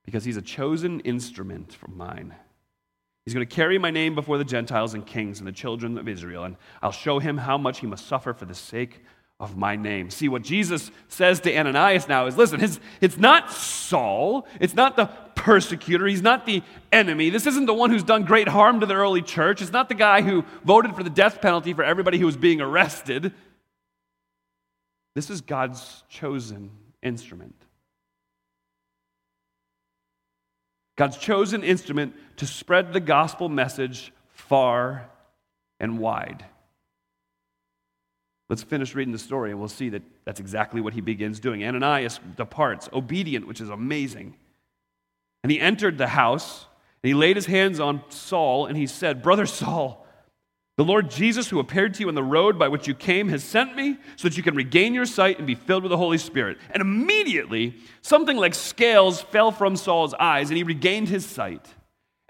because 0.04 0.24
he's 0.24 0.36
a 0.36 0.42
chosen 0.42 1.00
instrument 1.00 1.72
from 1.72 1.96
mine. 1.96 2.34
He's 3.24 3.34
going 3.34 3.46
to 3.46 3.54
carry 3.54 3.78
my 3.78 3.90
name 3.90 4.14
before 4.14 4.36
the 4.36 4.44
Gentiles 4.44 4.94
and 4.94 5.06
kings 5.06 5.38
and 5.38 5.46
the 5.46 5.52
children 5.52 5.96
of 5.96 6.08
Israel, 6.08 6.44
and 6.44 6.56
I'll 6.82 6.92
show 6.92 7.18
him 7.18 7.38
how 7.38 7.56
much 7.56 7.78
he 7.80 7.86
must 7.86 8.06
suffer 8.06 8.32
for 8.32 8.46
the 8.46 8.54
sake 8.54 9.00
of 9.38 9.56
my 9.56 9.76
name. 9.76 10.10
See, 10.10 10.28
what 10.28 10.42
Jesus 10.42 10.90
says 11.08 11.40
to 11.40 11.56
Ananias 11.56 12.08
now 12.08 12.26
is 12.26 12.36
listen, 12.36 12.60
his, 12.60 12.80
it's 13.00 13.18
not 13.18 13.50
Saul, 13.50 14.46
it's 14.60 14.74
not 14.74 14.96
the 14.96 15.06
persecutor, 15.34 16.06
he's 16.06 16.22
not 16.22 16.46
the 16.46 16.62
enemy. 16.92 17.30
This 17.30 17.46
isn't 17.46 17.66
the 17.66 17.74
one 17.74 17.90
who's 17.90 18.04
done 18.04 18.24
great 18.24 18.48
harm 18.48 18.80
to 18.80 18.86
the 18.86 18.94
early 18.94 19.22
church, 19.22 19.62
it's 19.62 19.72
not 19.72 19.88
the 19.88 19.94
guy 19.94 20.22
who 20.22 20.44
voted 20.64 20.94
for 20.94 21.02
the 21.02 21.10
death 21.10 21.40
penalty 21.40 21.74
for 21.74 21.82
everybody 21.84 22.18
who 22.18 22.26
was 22.26 22.36
being 22.36 22.60
arrested. 22.60 23.32
This 25.14 25.28
is 25.28 25.40
God's 25.40 26.04
chosen 26.08 26.70
instrument. 27.02 27.56
God's 30.96 31.16
chosen 31.16 31.62
instrument 31.62 32.14
to 32.36 32.46
spread 32.46 32.92
the 32.92 33.00
gospel 33.00 33.48
message 33.48 34.12
far 34.32 35.08
and 35.80 35.98
wide. 35.98 36.44
Let's 38.48 38.62
finish 38.62 38.94
reading 38.94 39.12
the 39.12 39.18
story 39.18 39.50
and 39.50 39.58
we'll 39.58 39.68
see 39.68 39.88
that 39.90 40.02
that's 40.24 40.40
exactly 40.40 40.80
what 40.80 40.92
he 40.92 41.00
begins 41.00 41.40
doing. 41.40 41.64
Ananias 41.64 42.20
departs, 42.36 42.88
obedient, 42.92 43.46
which 43.46 43.60
is 43.60 43.70
amazing. 43.70 44.34
And 45.42 45.50
he 45.50 45.58
entered 45.58 45.96
the 45.96 46.08
house 46.08 46.66
and 47.02 47.08
he 47.08 47.14
laid 47.14 47.36
his 47.36 47.46
hands 47.46 47.80
on 47.80 48.02
Saul 48.10 48.66
and 48.66 48.76
he 48.76 48.86
said, 48.86 49.22
Brother 49.22 49.46
Saul, 49.46 50.06
the 50.76 50.84
Lord 50.84 51.10
Jesus, 51.10 51.50
who 51.50 51.58
appeared 51.58 51.92
to 51.94 52.00
you 52.00 52.08
on 52.08 52.14
the 52.14 52.22
road 52.22 52.58
by 52.58 52.68
which 52.68 52.88
you 52.88 52.94
came, 52.94 53.28
has 53.28 53.44
sent 53.44 53.76
me 53.76 53.98
so 54.16 54.26
that 54.26 54.36
you 54.36 54.42
can 54.42 54.54
regain 54.54 54.94
your 54.94 55.04
sight 55.04 55.36
and 55.36 55.46
be 55.46 55.54
filled 55.54 55.82
with 55.82 55.90
the 55.90 55.98
Holy 55.98 56.16
Spirit. 56.16 56.56
And 56.70 56.80
immediately, 56.80 57.76
something 58.00 58.38
like 58.38 58.54
scales 58.54 59.20
fell 59.20 59.52
from 59.52 59.76
Saul's 59.76 60.14
eyes, 60.14 60.48
and 60.48 60.56
he 60.56 60.62
regained 60.62 61.08
his 61.08 61.26
sight. 61.26 61.66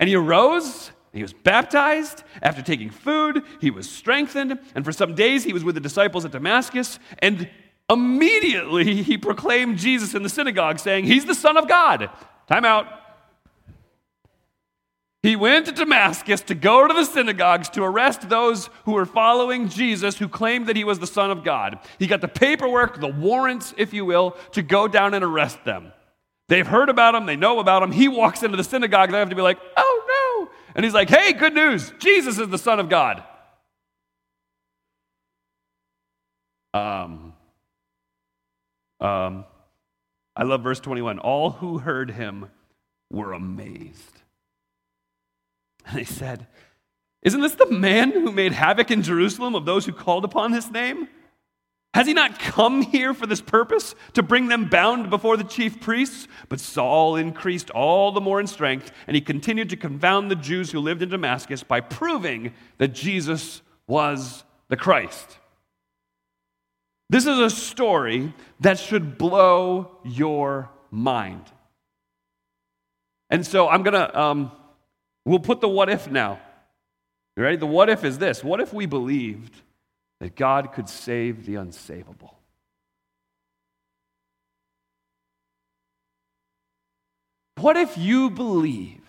And 0.00 0.08
he 0.08 0.16
arose, 0.16 0.88
and 1.12 1.18
he 1.18 1.22
was 1.22 1.32
baptized. 1.32 2.24
After 2.42 2.62
taking 2.62 2.90
food, 2.90 3.44
he 3.60 3.70
was 3.70 3.88
strengthened. 3.88 4.58
And 4.74 4.84
for 4.84 4.92
some 4.92 5.14
days, 5.14 5.44
he 5.44 5.52
was 5.52 5.62
with 5.62 5.76
the 5.76 5.80
disciples 5.80 6.24
at 6.24 6.32
Damascus. 6.32 6.98
And 7.20 7.48
immediately, 7.88 9.04
he 9.04 9.18
proclaimed 9.18 9.78
Jesus 9.78 10.14
in 10.14 10.24
the 10.24 10.28
synagogue, 10.28 10.80
saying, 10.80 11.04
He's 11.04 11.26
the 11.26 11.34
Son 11.34 11.56
of 11.56 11.68
God. 11.68 12.10
Time 12.48 12.64
out. 12.64 13.01
He 15.22 15.36
went 15.36 15.66
to 15.66 15.72
Damascus 15.72 16.40
to 16.42 16.54
go 16.56 16.88
to 16.88 16.92
the 16.92 17.04
synagogues 17.04 17.68
to 17.70 17.84
arrest 17.84 18.28
those 18.28 18.68
who 18.84 18.92
were 18.92 19.06
following 19.06 19.68
Jesus, 19.68 20.18
who 20.18 20.28
claimed 20.28 20.66
that 20.66 20.74
he 20.74 20.82
was 20.82 20.98
the 20.98 21.06
Son 21.06 21.30
of 21.30 21.44
God. 21.44 21.78
He 22.00 22.08
got 22.08 22.20
the 22.20 22.28
paperwork, 22.28 23.00
the 23.00 23.06
warrants, 23.06 23.72
if 23.76 23.94
you 23.94 24.04
will, 24.04 24.32
to 24.50 24.62
go 24.62 24.88
down 24.88 25.14
and 25.14 25.24
arrest 25.24 25.64
them. 25.64 25.92
They've 26.48 26.66
heard 26.66 26.88
about 26.88 27.14
him, 27.14 27.26
they 27.26 27.36
know 27.36 27.60
about 27.60 27.84
him. 27.84 27.92
He 27.92 28.08
walks 28.08 28.42
into 28.42 28.56
the 28.56 28.64
synagogue, 28.64 29.12
they 29.12 29.18
have 29.18 29.30
to 29.30 29.36
be 29.36 29.42
like, 29.42 29.60
oh 29.76 30.48
no. 30.48 30.50
And 30.74 30.84
he's 30.84 30.94
like, 30.94 31.08
hey, 31.08 31.32
good 31.32 31.54
news, 31.54 31.92
Jesus 32.00 32.38
is 32.38 32.48
the 32.48 32.58
Son 32.58 32.80
of 32.80 32.88
God. 32.88 33.22
Um, 36.74 37.34
um, 38.98 39.44
I 40.34 40.42
love 40.42 40.62
verse 40.62 40.80
21. 40.80 41.20
All 41.20 41.50
who 41.50 41.78
heard 41.78 42.10
him 42.10 42.50
were 43.10 43.34
amazed. 43.34 44.21
And 45.86 45.98
they 45.98 46.04
said, 46.04 46.46
Isn't 47.22 47.40
this 47.40 47.54
the 47.54 47.70
man 47.70 48.12
who 48.12 48.32
made 48.32 48.52
havoc 48.52 48.90
in 48.90 49.02
Jerusalem 49.02 49.54
of 49.54 49.64
those 49.64 49.86
who 49.86 49.92
called 49.92 50.24
upon 50.24 50.52
his 50.52 50.70
name? 50.70 51.08
Has 51.94 52.06
he 52.06 52.14
not 52.14 52.38
come 52.38 52.80
here 52.80 53.12
for 53.12 53.26
this 53.26 53.42
purpose, 53.42 53.94
to 54.14 54.22
bring 54.22 54.48
them 54.48 54.70
bound 54.70 55.10
before 55.10 55.36
the 55.36 55.44
chief 55.44 55.78
priests? 55.78 56.26
But 56.48 56.58
Saul 56.58 57.16
increased 57.16 57.68
all 57.70 58.12
the 58.12 58.20
more 58.20 58.40
in 58.40 58.46
strength, 58.46 58.90
and 59.06 59.14
he 59.14 59.20
continued 59.20 59.68
to 59.70 59.76
confound 59.76 60.30
the 60.30 60.36
Jews 60.36 60.70
who 60.70 60.80
lived 60.80 61.02
in 61.02 61.10
Damascus 61.10 61.62
by 61.62 61.80
proving 61.80 62.54
that 62.78 62.94
Jesus 62.94 63.60
was 63.86 64.44
the 64.68 64.76
Christ. 64.76 65.38
This 67.10 67.26
is 67.26 67.38
a 67.38 67.50
story 67.50 68.32
that 68.60 68.78
should 68.78 69.18
blow 69.18 69.98
your 70.02 70.70
mind. 70.90 71.44
And 73.28 73.46
so 73.46 73.68
I'm 73.68 73.82
going 73.82 73.94
to. 73.94 74.18
Um, 74.18 74.52
We'll 75.24 75.38
put 75.38 75.60
the 75.60 75.68
what 75.68 75.88
if 75.88 76.10
now. 76.10 76.40
You 77.36 77.42
ready? 77.42 77.56
The 77.56 77.66
what 77.66 77.88
if 77.88 78.04
is 78.04 78.18
this 78.18 78.42
What 78.44 78.60
if 78.60 78.72
we 78.72 78.86
believed 78.86 79.60
that 80.20 80.36
God 80.36 80.72
could 80.72 80.88
save 80.88 81.46
the 81.46 81.54
unsavable? 81.54 82.34
What 87.62 87.76
if 87.76 87.96
you 87.96 88.28
believe 88.28 89.00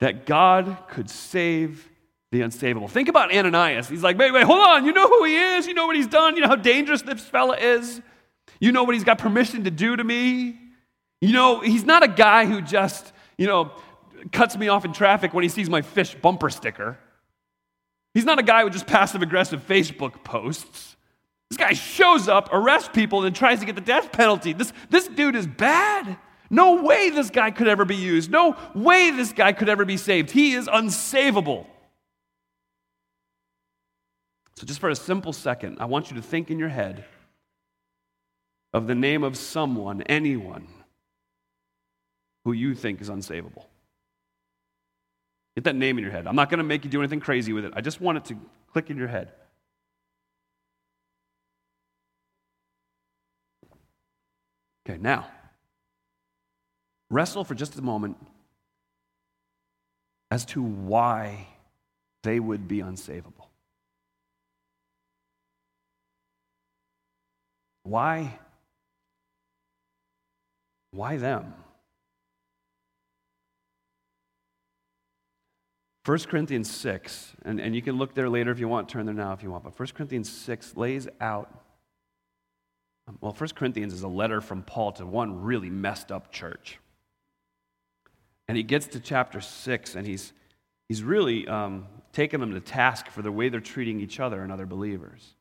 that 0.00 0.26
God 0.26 0.76
could 0.88 1.08
save 1.08 1.88
the 2.32 2.40
unsavable? 2.40 2.90
Think 2.90 3.08
about 3.08 3.32
Ananias. 3.32 3.88
He's 3.88 4.02
like, 4.02 4.18
wait, 4.18 4.32
wait, 4.32 4.44
hold 4.44 4.58
on. 4.60 4.84
You 4.84 4.92
know 4.92 5.06
who 5.06 5.24
he 5.24 5.36
is. 5.36 5.68
You 5.68 5.74
know 5.74 5.86
what 5.86 5.94
he's 5.94 6.08
done. 6.08 6.34
You 6.34 6.42
know 6.42 6.48
how 6.48 6.56
dangerous 6.56 7.02
this 7.02 7.20
fella 7.20 7.56
is. 7.56 8.02
You 8.58 8.72
know 8.72 8.82
what 8.82 8.94
he's 8.94 9.04
got 9.04 9.18
permission 9.18 9.64
to 9.64 9.70
do 9.70 9.94
to 9.94 10.02
me. 10.02 10.58
You 11.20 11.32
know, 11.32 11.60
he's 11.60 11.84
not 11.84 12.02
a 12.02 12.08
guy 12.08 12.44
who 12.44 12.60
just, 12.60 13.12
you 13.38 13.46
know, 13.46 13.70
cuts 14.32 14.56
me 14.56 14.68
off 14.68 14.84
in 14.84 14.92
traffic 14.92 15.34
when 15.34 15.42
he 15.42 15.48
sees 15.48 15.68
my 15.68 15.82
fish 15.82 16.14
bumper 16.14 16.50
sticker. 16.50 16.98
He's 18.14 18.24
not 18.24 18.38
a 18.38 18.42
guy 18.42 18.64
with 18.64 18.72
just 18.72 18.86
passive 18.86 19.22
aggressive 19.22 19.66
Facebook 19.66 20.22
posts. 20.24 20.96
This 21.50 21.58
guy 21.58 21.72
shows 21.72 22.28
up, 22.28 22.48
arrests 22.52 22.88
people, 22.92 23.24
and 23.24 23.34
tries 23.34 23.60
to 23.60 23.66
get 23.66 23.74
the 23.74 23.80
death 23.80 24.12
penalty. 24.12 24.52
This, 24.52 24.72
this 24.90 25.08
dude 25.08 25.36
is 25.36 25.46
bad. 25.46 26.16
No 26.50 26.82
way 26.82 27.10
this 27.10 27.30
guy 27.30 27.50
could 27.50 27.68
ever 27.68 27.84
be 27.84 27.96
used. 27.96 28.30
No 28.30 28.56
way 28.74 29.10
this 29.10 29.32
guy 29.32 29.52
could 29.52 29.68
ever 29.68 29.84
be 29.84 29.96
saved. 29.96 30.30
He 30.30 30.52
is 30.52 30.68
unsavable. 30.68 31.66
So, 34.56 34.66
just 34.66 34.78
for 34.78 34.88
a 34.88 34.96
simple 34.96 35.32
second, 35.32 35.78
I 35.80 35.86
want 35.86 36.10
you 36.10 36.16
to 36.16 36.22
think 36.22 36.50
in 36.50 36.58
your 36.58 36.68
head 36.68 37.04
of 38.72 38.86
the 38.86 38.94
name 38.94 39.24
of 39.24 39.36
someone, 39.36 40.02
anyone, 40.02 40.68
who 42.44 42.52
you 42.52 42.74
think 42.74 43.00
is 43.00 43.08
unsavable. 43.08 43.64
Get 45.56 45.64
that 45.64 45.76
name 45.76 45.98
in 45.98 46.02
your 46.02 46.12
head. 46.12 46.26
I'm 46.26 46.34
not 46.34 46.50
going 46.50 46.58
to 46.58 46.64
make 46.64 46.84
you 46.84 46.90
do 46.90 47.00
anything 47.00 47.20
crazy 47.20 47.52
with 47.52 47.64
it. 47.64 47.72
I 47.76 47.80
just 47.80 48.00
want 48.00 48.18
it 48.18 48.24
to 48.26 48.36
click 48.72 48.90
in 48.90 48.96
your 48.96 49.08
head. 49.08 49.30
Okay, 54.86 54.98
now, 55.00 55.26
wrestle 57.08 57.44
for 57.44 57.54
just 57.54 57.78
a 57.78 57.82
moment 57.82 58.16
as 60.30 60.44
to 60.44 60.62
why 60.62 61.46
they 62.24 62.40
would 62.40 62.66
be 62.66 62.78
unsavable. 62.78 63.46
Why? 67.84 68.38
Why 70.90 71.16
them? 71.16 71.54
1 76.04 76.18
Corinthians 76.20 76.70
6, 76.70 77.32
and, 77.46 77.58
and 77.58 77.74
you 77.74 77.80
can 77.80 77.96
look 77.96 78.14
there 78.14 78.28
later 78.28 78.50
if 78.50 78.60
you 78.60 78.68
want, 78.68 78.90
turn 78.90 79.06
there 79.06 79.14
now 79.14 79.32
if 79.32 79.42
you 79.42 79.50
want, 79.50 79.64
but 79.64 79.78
1 79.78 79.88
Corinthians 79.94 80.30
6 80.30 80.76
lays 80.76 81.08
out. 81.18 81.62
Well, 83.20 83.32
1 83.32 83.50
Corinthians 83.50 83.94
is 83.94 84.02
a 84.02 84.08
letter 84.08 84.42
from 84.42 84.62
Paul 84.62 84.92
to 84.92 85.06
one 85.06 85.42
really 85.42 85.70
messed 85.70 86.12
up 86.12 86.30
church. 86.30 86.78
And 88.48 88.56
he 88.56 88.62
gets 88.62 88.86
to 88.88 89.00
chapter 89.00 89.40
6, 89.40 89.94
and 89.94 90.06
he's, 90.06 90.34
he's 90.88 91.02
really 91.02 91.48
um, 91.48 91.86
taken 92.12 92.40
them 92.40 92.52
to 92.52 92.60
task 92.60 93.08
for 93.08 93.22
the 93.22 93.32
way 93.32 93.48
they're 93.48 93.60
treating 93.60 94.00
each 94.00 94.20
other 94.20 94.42
and 94.42 94.52
other 94.52 94.66
believers. 94.66 95.34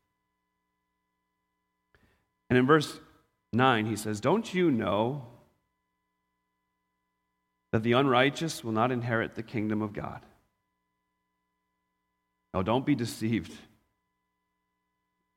And 2.49 2.57
in 2.57 2.65
verse 2.65 2.99
9, 3.51 3.85
he 3.85 3.97
says, 3.97 4.21
Don't 4.21 4.53
you 4.53 4.71
know 4.71 5.25
that 7.73 7.83
the 7.83 7.93
unrighteous 7.93 8.63
will 8.63 8.71
not 8.71 8.91
inherit 8.91 9.35
the 9.35 9.43
kingdom 9.43 9.81
of 9.81 9.91
God? 9.91 10.21
No, 12.53 12.63
don't 12.63 12.85
be 12.85 12.95
deceived. 12.95 13.53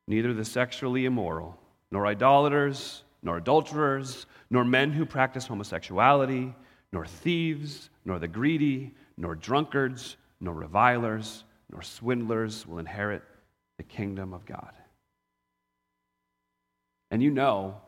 Neither 0.07 0.33
the 0.33 0.45
sexually 0.45 1.05
immoral, 1.05 1.59
nor 1.91 2.07
idolaters, 2.07 3.03
nor 3.23 3.37
adulterers, 3.37 4.25
nor 4.49 4.63
men 4.63 4.91
who 4.91 5.05
practice 5.05 5.47
homosexuality, 5.47 6.53
nor 6.93 7.05
thieves, 7.05 7.89
nor 8.05 8.19
the 8.19 8.27
greedy, 8.27 8.93
nor 9.17 9.35
drunkards, 9.35 10.15
nor 10.39 10.53
revilers, 10.53 11.43
nor 11.71 11.81
swindlers 11.81 12.65
will 12.65 12.79
inherit 12.79 13.23
the 13.77 13.83
kingdom 13.83 14.33
of 14.33 14.45
God. 14.45 14.73
And 17.11 17.21
you 17.21 17.31
know 17.31 17.81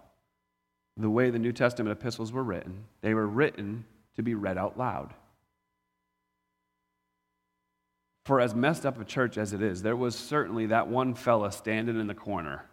the 0.97 1.09
way 1.09 1.29
the 1.29 1.39
New 1.39 1.53
Testament 1.53 1.97
epistles 1.97 2.33
were 2.33 2.43
written, 2.43 2.85
they 3.01 3.13
were 3.13 3.27
written 3.27 3.85
to 4.15 4.23
be 4.23 4.35
read 4.35 4.57
out 4.57 4.77
loud. 4.77 5.13
For 8.25 8.39
as 8.39 8.53
messed 8.53 8.85
up 8.85 8.99
a 8.99 9.05
church 9.05 9.37
as 9.37 9.53
it 9.53 9.61
is, 9.61 9.81
there 9.81 9.95
was 9.95 10.15
certainly 10.15 10.67
that 10.67 10.87
one 10.87 11.15
fella 11.15 11.51
standing 11.51 11.99
in 11.99 12.07
the 12.07 12.13
corner 12.13 12.65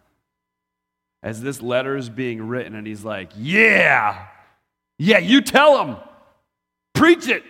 as 1.23 1.41
this 1.41 1.61
letter 1.61 1.97
is 1.97 2.09
being 2.09 2.47
written, 2.47 2.75
and 2.75 2.85
he's 2.85 3.03
like, 3.03 3.31
Yeah, 3.35 4.27
yeah, 4.99 5.19
you 5.19 5.41
tell 5.41 5.83
him, 5.83 5.97
preach 6.93 7.27
it. 7.27 7.43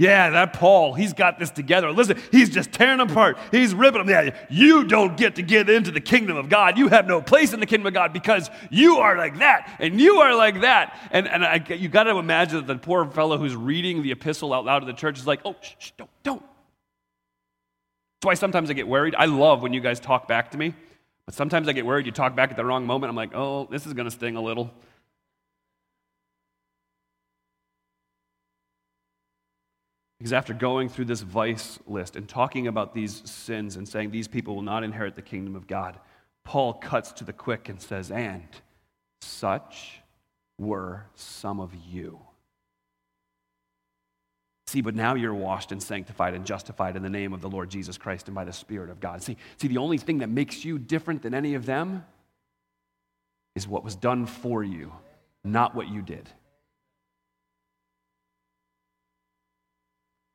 Yeah, 0.00 0.30
that 0.30 0.54
Paul, 0.54 0.94
he's 0.94 1.12
got 1.12 1.38
this 1.38 1.50
together. 1.50 1.92
Listen, 1.92 2.18
he's 2.32 2.48
just 2.48 2.72
tearing 2.72 2.96
them 2.96 3.10
apart. 3.10 3.36
He's 3.50 3.74
ripping 3.74 4.06
them. 4.06 4.08
Yeah, 4.08 4.34
you 4.48 4.84
don't 4.84 5.14
get 5.14 5.34
to 5.34 5.42
get 5.42 5.68
into 5.68 5.90
the 5.90 6.00
kingdom 6.00 6.38
of 6.38 6.48
God. 6.48 6.78
You 6.78 6.88
have 6.88 7.06
no 7.06 7.20
place 7.20 7.52
in 7.52 7.60
the 7.60 7.66
kingdom 7.66 7.86
of 7.86 7.92
God 7.92 8.14
because 8.14 8.48
you 8.70 8.96
are 8.96 9.18
like 9.18 9.40
that 9.40 9.76
and 9.78 10.00
you 10.00 10.20
are 10.20 10.34
like 10.34 10.62
that. 10.62 10.98
And, 11.10 11.28
and 11.28 11.44
I, 11.44 11.62
you 11.68 11.90
got 11.90 12.04
to 12.04 12.16
imagine 12.16 12.64
that 12.64 12.66
the 12.66 12.78
poor 12.78 13.10
fellow 13.10 13.36
who's 13.36 13.54
reading 13.54 14.02
the 14.02 14.10
epistle 14.10 14.54
out 14.54 14.64
loud 14.64 14.78
to 14.78 14.86
the 14.86 14.94
church 14.94 15.18
is 15.18 15.26
like, 15.26 15.40
oh, 15.44 15.54
shh, 15.60 15.74
shh, 15.78 15.90
don't, 15.98 16.10
don't. 16.22 16.42
That's 18.20 18.26
why 18.26 18.34
sometimes 18.34 18.68
I 18.68 18.74
get 18.74 18.86
worried. 18.86 19.14
I 19.16 19.24
love 19.24 19.62
when 19.62 19.72
you 19.72 19.80
guys 19.80 19.98
talk 19.98 20.28
back 20.28 20.50
to 20.50 20.58
me, 20.58 20.74
but 21.24 21.34
sometimes 21.34 21.68
I 21.68 21.72
get 21.72 21.86
worried 21.86 22.04
you 22.04 22.12
talk 22.12 22.36
back 22.36 22.50
at 22.50 22.56
the 22.58 22.64
wrong 22.66 22.84
moment. 22.86 23.08
I'm 23.08 23.16
like, 23.16 23.34
oh, 23.34 23.66
this 23.70 23.86
is 23.86 23.94
going 23.94 24.04
to 24.04 24.10
sting 24.10 24.36
a 24.36 24.42
little. 24.42 24.70
Because 30.18 30.34
after 30.34 30.52
going 30.52 30.90
through 30.90 31.06
this 31.06 31.22
vice 31.22 31.78
list 31.86 32.14
and 32.14 32.28
talking 32.28 32.66
about 32.66 32.92
these 32.92 33.22
sins 33.24 33.76
and 33.76 33.88
saying 33.88 34.10
these 34.10 34.28
people 34.28 34.54
will 34.54 34.60
not 34.60 34.84
inherit 34.84 35.16
the 35.16 35.22
kingdom 35.22 35.56
of 35.56 35.66
God, 35.66 35.98
Paul 36.44 36.74
cuts 36.74 37.12
to 37.12 37.24
the 37.24 37.32
quick 37.32 37.70
and 37.70 37.80
says, 37.80 38.10
And 38.10 38.48
such 39.22 40.02
were 40.58 41.06
some 41.14 41.58
of 41.58 41.74
you. 41.74 42.20
See, 44.70 44.82
but 44.82 44.94
now 44.94 45.16
you're 45.16 45.34
washed 45.34 45.72
and 45.72 45.82
sanctified 45.82 46.32
and 46.32 46.46
justified 46.46 46.94
in 46.94 47.02
the 47.02 47.10
name 47.10 47.32
of 47.32 47.40
the 47.40 47.48
Lord 47.48 47.70
Jesus 47.70 47.98
Christ 47.98 48.28
and 48.28 48.36
by 48.36 48.44
the 48.44 48.52
Spirit 48.52 48.88
of 48.88 49.00
God. 49.00 49.20
See, 49.20 49.36
see, 49.56 49.66
the 49.66 49.78
only 49.78 49.98
thing 49.98 50.18
that 50.18 50.28
makes 50.28 50.64
you 50.64 50.78
different 50.78 51.22
than 51.22 51.34
any 51.34 51.54
of 51.54 51.66
them 51.66 52.04
is 53.56 53.66
what 53.66 53.82
was 53.82 53.96
done 53.96 54.26
for 54.26 54.62
you, 54.62 54.92
not 55.42 55.74
what 55.74 55.88
you 55.88 56.02
did. 56.02 56.28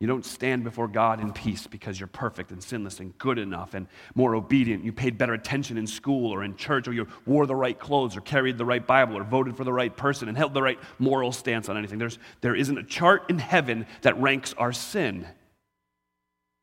You 0.02 0.08
don't 0.08 0.26
stand 0.26 0.66
before 0.66 0.90
God 0.90 1.22
in 1.22 1.32
peace 1.32 1.68
because 1.68 1.98
you're 1.98 2.08
perfect 2.08 2.52
and 2.52 2.62
sinless 2.62 3.00
and 3.00 3.18
good 3.18 3.40
enough 3.40 3.74
and 3.74 3.88
more 4.14 4.36
obedient. 4.36 4.84
You 4.84 4.92
paid 4.92 5.18
better 5.18 5.34
attention 5.34 5.78
in 5.78 5.88
school 5.88 6.34
or 6.34 6.44
in 6.44 6.58
church, 6.58 6.88
or 6.90 6.94
you 6.94 7.08
wore 7.26 7.46
the 7.46 7.56
right 7.56 7.80
clothes, 7.80 8.18
or 8.18 8.22
carried 8.22 8.58
the 8.58 8.66
right 8.66 8.86
Bible, 8.86 9.18
or 9.18 9.24
voted 9.24 9.56
for 9.56 9.64
the 9.64 9.72
right 9.72 9.96
person, 9.96 10.28
and 10.28 10.38
held 10.38 10.54
the 10.54 10.62
right 10.62 10.78
moral 11.00 11.32
stance 11.32 11.70
on 11.70 11.78
anything. 11.78 11.98
There's, 11.98 12.20
there 12.42 12.56
isn't 12.56 12.78
a 12.78 12.84
chart 12.84 13.30
in 13.30 13.40
heaven 13.40 13.88
that 14.02 14.20
ranks 14.22 14.54
our 14.58 14.74
sin. 14.74 15.26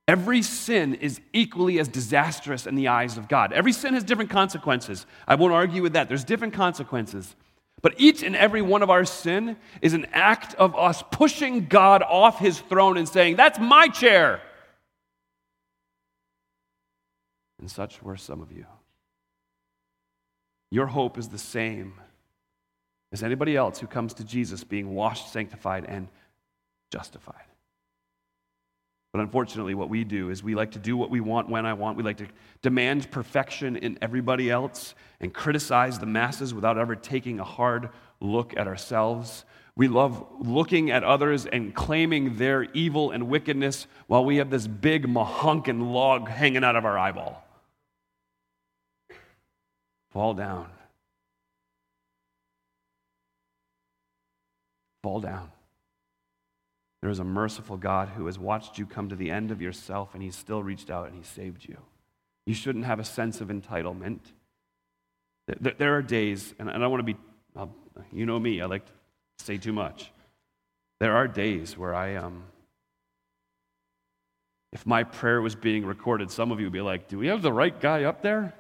Every 0.06 0.42
sin 0.42 0.94
is 0.94 1.20
equally 1.32 1.78
as 1.78 1.88
disastrous 1.88 2.66
in 2.66 2.74
the 2.74 2.88
eyes 2.88 3.16
of 3.16 3.28
God. 3.28 3.54
Every 3.54 3.72
sin 3.72 3.94
has 3.94 4.04
different 4.04 4.30
consequences. 4.30 5.06
I 5.26 5.36
won't 5.36 5.54
argue 5.54 5.80
with 5.80 5.94
that. 5.94 6.08
There's 6.08 6.24
different 6.24 6.52
consequences. 6.52 7.34
But 7.82 7.94
each 7.98 8.22
and 8.22 8.36
every 8.36 8.62
one 8.62 8.82
of 8.82 8.90
our 8.90 9.04
sin 9.04 9.56
is 9.80 9.92
an 9.92 10.06
act 10.12 10.54
of 10.54 10.76
us 10.76 11.02
pushing 11.10 11.66
God 11.66 12.02
off 12.02 12.38
his 12.38 12.60
throne 12.60 12.96
and 12.96 13.08
saying, 13.08 13.36
That's 13.36 13.58
my 13.58 13.88
chair. 13.88 14.40
And 17.58 17.70
such 17.70 18.02
were 18.02 18.16
some 18.16 18.40
of 18.40 18.52
you. 18.52 18.66
Your 20.70 20.86
hope 20.86 21.18
is 21.18 21.28
the 21.28 21.38
same 21.38 21.94
as 23.12 23.22
anybody 23.22 23.56
else 23.56 23.78
who 23.78 23.86
comes 23.86 24.14
to 24.14 24.24
Jesus 24.24 24.64
being 24.64 24.94
washed, 24.94 25.32
sanctified, 25.32 25.84
and 25.86 26.08
justified. 26.90 27.51
But 29.12 29.20
unfortunately, 29.20 29.74
what 29.74 29.90
we 29.90 30.04
do 30.04 30.30
is 30.30 30.42
we 30.42 30.54
like 30.54 30.70
to 30.70 30.78
do 30.78 30.96
what 30.96 31.10
we 31.10 31.20
want 31.20 31.50
when 31.50 31.66
I 31.66 31.74
want. 31.74 31.98
We 31.98 32.02
like 32.02 32.16
to 32.18 32.26
demand 32.62 33.10
perfection 33.10 33.76
in 33.76 33.98
everybody 34.00 34.50
else 34.50 34.94
and 35.20 35.34
criticize 35.34 35.98
the 35.98 36.06
masses 36.06 36.54
without 36.54 36.78
ever 36.78 36.96
taking 36.96 37.38
a 37.38 37.44
hard 37.44 37.90
look 38.20 38.56
at 38.56 38.66
ourselves. 38.66 39.44
We 39.76 39.88
love 39.88 40.24
looking 40.40 40.90
at 40.90 41.04
others 41.04 41.44
and 41.44 41.74
claiming 41.74 42.36
their 42.36 42.64
evil 42.72 43.10
and 43.10 43.28
wickedness 43.28 43.86
while 44.06 44.24
we 44.24 44.36
have 44.36 44.48
this 44.48 44.66
big 44.66 45.06
mahunkin 45.06 45.92
log 45.92 46.28
hanging 46.28 46.64
out 46.64 46.76
of 46.76 46.86
our 46.86 46.98
eyeball. 46.98 47.44
Fall 50.10 50.32
down. 50.32 50.68
Fall 55.02 55.20
down. 55.20 55.50
There 57.02 57.10
is 57.10 57.18
a 57.18 57.24
merciful 57.24 57.76
God 57.76 58.10
who 58.10 58.26
has 58.26 58.38
watched 58.38 58.78
you 58.78 58.86
come 58.86 59.08
to 59.08 59.16
the 59.16 59.30
end 59.30 59.50
of 59.50 59.60
yourself 59.60 60.14
and 60.14 60.22
he's 60.22 60.36
still 60.36 60.62
reached 60.62 60.88
out 60.88 61.08
and 61.08 61.16
he 61.16 61.24
saved 61.24 61.68
you. 61.68 61.76
You 62.46 62.54
shouldn't 62.54 62.84
have 62.84 63.00
a 63.00 63.04
sense 63.04 63.40
of 63.40 63.48
entitlement. 63.48 64.20
There 65.46 65.96
are 65.96 66.02
days, 66.02 66.54
and 66.60 66.70
I 66.70 66.78
don't 66.78 66.90
want 66.90 67.04
to 67.04 67.12
be, 67.12 67.18
you 68.12 68.24
know 68.24 68.38
me, 68.38 68.60
I 68.60 68.66
like 68.66 68.86
to 68.86 68.92
say 69.38 69.58
too 69.58 69.72
much. 69.72 70.12
There 71.00 71.16
are 71.16 71.26
days 71.26 71.76
where 71.76 71.92
I, 71.92 72.14
um, 72.14 72.44
if 74.72 74.86
my 74.86 75.02
prayer 75.02 75.42
was 75.42 75.56
being 75.56 75.84
recorded, 75.84 76.30
some 76.30 76.52
of 76.52 76.60
you 76.60 76.66
would 76.66 76.72
be 76.72 76.80
like, 76.80 77.08
do 77.08 77.18
we 77.18 77.26
have 77.26 77.42
the 77.42 77.52
right 77.52 77.78
guy 77.80 78.04
up 78.04 78.22
there? 78.22 78.54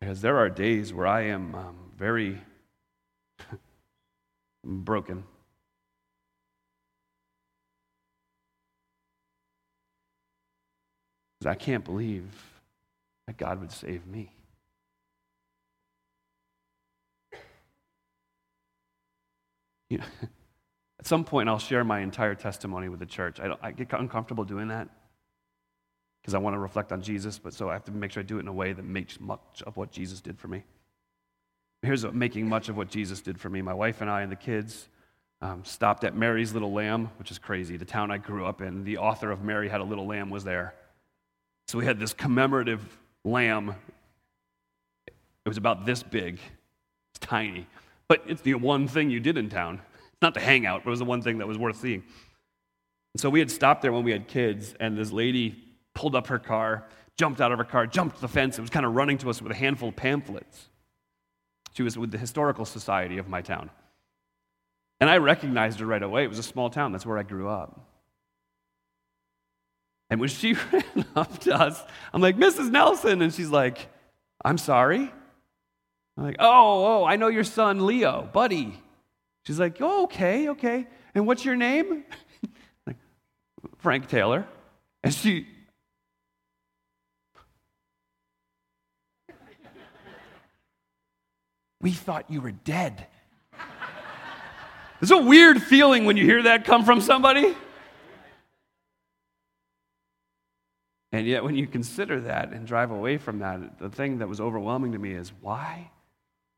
Because 0.00 0.20
there 0.20 0.38
are 0.38 0.48
days 0.48 0.94
where 0.94 1.08
I 1.08 1.22
am 1.22 1.54
um, 1.56 1.76
very 1.96 2.40
broken. 4.64 5.24
I 11.46 11.54
can't 11.54 11.84
believe 11.84 12.24
that 13.26 13.36
God 13.36 13.60
would 13.60 13.72
save 13.72 14.06
me. 14.06 14.32
You 19.90 19.98
know, 19.98 20.04
at 20.98 21.06
some 21.06 21.24
point, 21.24 21.48
I'll 21.48 21.58
share 21.58 21.84
my 21.84 22.00
entire 22.00 22.34
testimony 22.34 22.88
with 22.88 23.00
the 23.00 23.06
church. 23.06 23.40
I, 23.40 23.54
I 23.62 23.72
get 23.72 23.92
uncomfortable 23.92 24.44
doing 24.44 24.68
that 24.68 24.88
because 26.22 26.34
I 26.34 26.38
want 26.38 26.54
to 26.54 26.60
reflect 26.60 26.92
on 26.92 27.02
Jesus, 27.02 27.38
but 27.38 27.52
so 27.52 27.68
I 27.68 27.72
have 27.72 27.84
to 27.84 27.92
make 27.92 28.12
sure 28.12 28.22
I 28.22 28.26
do 28.26 28.38
it 28.38 28.40
in 28.40 28.48
a 28.48 28.52
way 28.52 28.72
that 28.72 28.84
makes 28.84 29.20
much 29.20 29.62
of 29.66 29.76
what 29.76 29.90
Jesus 29.90 30.20
did 30.20 30.38
for 30.38 30.48
me. 30.48 30.62
Here's 31.82 32.04
making 32.04 32.48
much 32.48 32.68
of 32.68 32.76
what 32.76 32.88
Jesus 32.88 33.20
did 33.20 33.40
for 33.40 33.48
me. 33.48 33.60
My 33.60 33.74
wife 33.74 34.00
and 34.00 34.08
I 34.08 34.22
and 34.22 34.30
the 34.30 34.36
kids 34.36 34.88
um, 35.40 35.64
stopped 35.64 36.04
at 36.04 36.16
Mary's 36.16 36.52
Little 36.52 36.72
Lamb, 36.72 37.10
which 37.18 37.32
is 37.32 37.38
crazy, 37.38 37.76
the 37.76 37.84
town 37.84 38.12
I 38.12 38.18
grew 38.18 38.46
up 38.46 38.62
in. 38.62 38.84
The 38.84 38.98
author 38.98 39.32
of 39.32 39.42
Mary 39.42 39.68
Had 39.68 39.80
a 39.80 39.84
Little 39.84 40.06
Lamb 40.06 40.30
was 40.30 40.44
there. 40.44 40.74
So 41.68 41.78
we 41.78 41.84
had 41.84 41.98
this 41.98 42.12
commemorative 42.12 42.80
lamb. 43.24 43.74
It 45.06 45.48
was 45.48 45.56
about 45.56 45.86
this 45.86 46.02
big. 46.02 46.38
It's 47.14 47.18
tiny. 47.20 47.66
But 48.08 48.22
it's 48.26 48.42
the 48.42 48.54
one 48.54 48.88
thing 48.88 49.10
you 49.10 49.20
did 49.20 49.38
in 49.38 49.48
town. 49.48 49.80
It's 49.94 50.22
not 50.22 50.34
the 50.34 50.40
hangout, 50.40 50.84
but 50.84 50.90
it 50.90 50.92
was 50.92 50.98
the 50.98 51.04
one 51.04 51.22
thing 51.22 51.38
that 51.38 51.48
was 51.48 51.58
worth 51.58 51.76
seeing. 51.76 52.02
So 53.16 53.28
we 53.28 53.38
had 53.38 53.50
stopped 53.50 53.82
there 53.82 53.92
when 53.92 54.04
we 54.04 54.12
had 54.12 54.28
kids, 54.28 54.74
and 54.80 54.96
this 54.96 55.12
lady 55.12 55.56
pulled 55.94 56.14
up 56.14 56.28
her 56.28 56.38
car, 56.38 56.86
jumped 57.18 57.40
out 57.40 57.52
of 57.52 57.58
her 57.58 57.64
car, 57.64 57.86
jumped 57.86 58.20
the 58.20 58.28
fence, 58.28 58.56
and 58.56 58.62
was 58.62 58.70
kind 58.70 58.86
of 58.86 58.94
running 58.94 59.18
to 59.18 59.30
us 59.30 59.42
with 59.42 59.52
a 59.52 59.54
handful 59.54 59.90
of 59.90 59.96
pamphlets. 59.96 60.68
She 61.74 61.82
was 61.82 61.98
with 61.98 62.10
the 62.10 62.18
Historical 62.18 62.64
Society 62.64 63.18
of 63.18 63.28
my 63.28 63.42
town. 63.42 63.70
And 65.00 65.10
I 65.10 65.18
recognized 65.18 65.80
her 65.80 65.86
right 65.86 66.02
away. 66.02 66.24
It 66.24 66.28
was 66.28 66.38
a 66.38 66.42
small 66.42 66.70
town, 66.70 66.92
that's 66.92 67.04
where 67.04 67.18
I 67.18 67.22
grew 67.22 67.48
up. 67.48 67.80
And 70.12 70.20
when 70.20 70.28
she 70.28 70.52
ran 70.72 71.06
up 71.16 71.38
to 71.38 71.58
us, 71.58 71.82
I'm 72.12 72.20
like, 72.20 72.36
Mrs. 72.36 72.70
Nelson. 72.70 73.22
And 73.22 73.32
she's 73.32 73.48
like, 73.48 73.88
I'm 74.44 74.58
sorry. 74.58 75.10
I'm 76.18 76.22
like, 76.22 76.36
oh, 76.38 76.84
oh, 77.00 77.06
I 77.06 77.16
know 77.16 77.28
your 77.28 77.44
son, 77.44 77.86
Leo, 77.86 78.28
buddy. 78.30 78.78
She's 79.46 79.58
like, 79.58 79.78
oh, 79.80 80.02
okay, 80.04 80.50
okay. 80.50 80.86
And 81.14 81.26
what's 81.26 81.46
your 81.46 81.56
name? 81.56 82.04
like, 82.86 82.98
Frank 83.78 84.06
Taylor. 84.08 84.46
And 85.02 85.14
she, 85.14 85.46
we 91.80 91.92
thought 91.92 92.26
you 92.28 92.42
were 92.42 92.52
dead. 92.52 93.06
It's 95.00 95.10
a 95.10 95.16
weird 95.16 95.62
feeling 95.62 96.04
when 96.04 96.18
you 96.18 96.26
hear 96.26 96.42
that 96.42 96.66
come 96.66 96.84
from 96.84 97.00
somebody. 97.00 97.56
And 101.12 101.26
yet, 101.26 101.44
when 101.44 101.54
you 101.54 101.66
consider 101.66 102.20
that 102.22 102.52
and 102.52 102.66
drive 102.66 102.90
away 102.90 103.18
from 103.18 103.40
that, 103.40 103.78
the 103.78 103.90
thing 103.90 104.18
that 104.18 104.28
was 104.28 104.40
overwhelming 104.40 104.92
to 104.92 104.98
me 104.98 105.12
is 105.12 105.30
why 105.42 105.90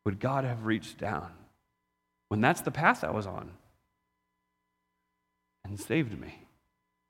would 0.04 0.20
God 0.20 0.44
have 0.44 0.64
reached 0.64 0.96
down 0.96 1.32
when 2.28 2.40
that's 2.40 2.60
the 2.60 2.70
path 2.70 3.02
I 3.02 3.10
was 3.10 3.26
on 3.26 3.50
and 5.64 5.78
saved 5.78 6.18
me? 6.18 6.38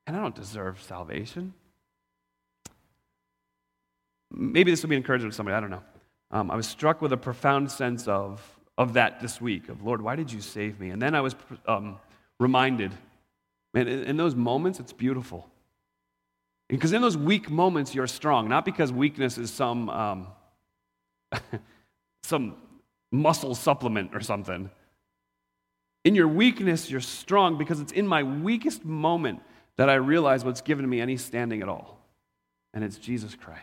And 0.07 0.17
I 0.17 0.21
don't 0.21 0.35
deserve 0.35 0.83
salvation. 0.83 1.53
Maybe 4.31 4.71
this 4.71 4.83
will 4.83 4.91
be 4.91 4.97
encouraging 4.97 5.29
to 5.29 5.37
somebody, 5.37 5.55
I 5.55 5.61
don't 5.61 5.71
know. 5.71 5.85
Um, 6.31 6.51
I 6.51 6.57
was 6.57 6.67
struck 6.67 7.03
with 7.03 7.13
a 7.13 7.17
profound 7.17 7.71
sense 7.71 8.09
of, 8.09 8.43
of 8.79 8.95
that 8.95 9.21
this 9.21 9.39
week 9.39 9.69
of, 9.69 9.85
Lord, 9.85 10.01
why 10.01 10.17
did 10.17 10.33
you 10.33 10.41
save 10.41 10.81
me? 10.81 10.91
And 10.91 11.01
then 11.01 11.15
I 11.15 11.21
was 11.21 11.37
um, 11.67 11.99
reminded, 12.41 12.93
man, 13.75 13.87
in, 13.87 14.05
in 14.05 14.17
those 14.17 14.35
moments, 14.35 14.81
it's 14.81 14.95
beautiful 14.95 15.49
because 16.69 16.93
in 16.93 17.03
those 17.03 17.17
weak 17.17 17.51
moments, 17.51 17.95
you're 17.95 18.07
strong, 18.07 18.49
not 18.49 18.65
because 18.65 18.93
weakness 18.93 19.39
is 19.39 19.51
some, 19.53 19.91
um, 19.91 20.27
some 22.23 22.57
muscle 23.13 23.55
supplement 23.55 24.15
or 24.15 24.21
something. 24.21 24.71
In 26.05 26.15
your 26.15 26.29
weakness, 26.29 26.91
you're 26.91 27.01
strong 27.01 27.57
because 27.59 27.81
it's 27.81 27.93
in 27.93 28.07
my 28.07 28.23
weakest 28.23 28.85
moment 28.85 29.41
that 29.77 29.89
I 29.89 29.95
realize 29.95 30.45
what's 30.45 30.61
given 30.61 30.89
me 30.89 31.01
any 31.01 31.17
standing 31.17 31.63
at 31.63 31.69
all. 31.69 31.99
And 32.73 32.85
it's 32.85 32.99
Jesus 32.99 33.35
Christ. 33.35 33.63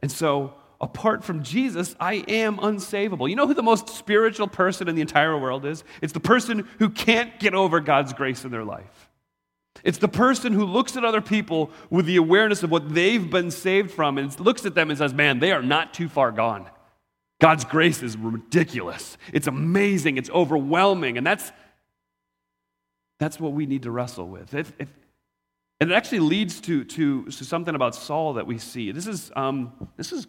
And 0.00 0.10
so, 0.10 0.54
apart 0.80 1.24
from 1.24 1.42
Jesus, 1.42 1.94
I 1.98 2.14
am 2.28 2.58
unsavable. 2.58 3.28
You 3.28 3.36
know 3.36 3.46
who 3.46 3.54
the 3.54 3.62
most 3.62 3.88
spiritual 3.88 4.48
person 4.48 4.88
in 4.88 4.94
the 4.94 5.00
entire 5.00 5.38
world 5.38 5.64
is? 5.64 5.84
It's 6.02 6.12
the 6.12 6.20
person 6.20 6.68
who 6.78 6.90
can't 6.90 7.38
get 7.38 7.54
over 7.54 7.80
God's 7.80 8.12
grace 8.12 8.44
in 8.44 8.50
their 8.50 8.64
life. 8.64 9.10
It's 9.82 9.98
the 9.98 10.08
person 10.08 10.52
who 10.52 10.64
looks 10.64 10.96
at 10.96 11.04
other 11.04 11.20
people 11.20 11.70
with 11.90 12.06
the 12.06 12.16
awareness 12.16 12.62
of 12.62 12.70
what 12.70 12.94
they've 12.94 13.28
been 13.28 13.50
saved 13.50 13.90
from 13.90 14.18
and 14.18 14.38
looks 14.38 14.64
at 14.64 14.74
them 14.74 14.90
and 14.90 14.98
says, 14.98 15.12
Man, 15.12 15.40
they 15.40 15.52
are 15.52 15.62
not 15.62 15.92
too 15.92 16.08
far 16.08 16.30
gone. 16.30 16.66
God's 17.40 17.64
grace 17.64 18.02
is 18.02 18.16
ridiculous. 18.16 19.18
It's 19.32 19.46
amazing. 19.46 20.16
It's 20.16 20.30
overwhelming. 20.30 21.18
And 21.18 21.26
that's, 21.26 21.52
that's 23.18 23.40
what 23.40 23.52
we 23.52 23.66
need 23.66 23.82
to 23.82 23.90
wrestle 23.90 24.28
with. 24.28 24.54
If, 24.54 24.72
if, 24.78 24.88
and 25.80 25.90
it 25.90 25.94
actually 25.94 26.20
leads 26.20 26.60
to, 26.62 26.84
to, 26.84 27.24
to, 27.24 27.44
something 27.44 27.74
about 27.74 27.94
Saul 27.94 28.34
that 28.34 28.46
we 28.46 28.58
see. 28.58 28.92
This 28.92 29.06
is, 29.06 29.32
um, 29.34 29.72
this 29.96 30.12
is, 30.12 30.26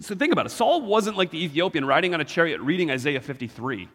so 0.00 0.14
think 0.14 0.32
about 0.32 0.46
it. 0.46 0.50
Saul 0.50 0.82
wasn't 0.82 1.16
like 1.16 1.30
the 1.30 1.42
Ethiopian 1.42 1.84
riding 1.86 2.12
on 2.12 2.20
a 2.20 2.24
chariot 2.24 2.60
reading 2.60 2.90
Isaiah 2.90 3.20
53. 3.20 3.88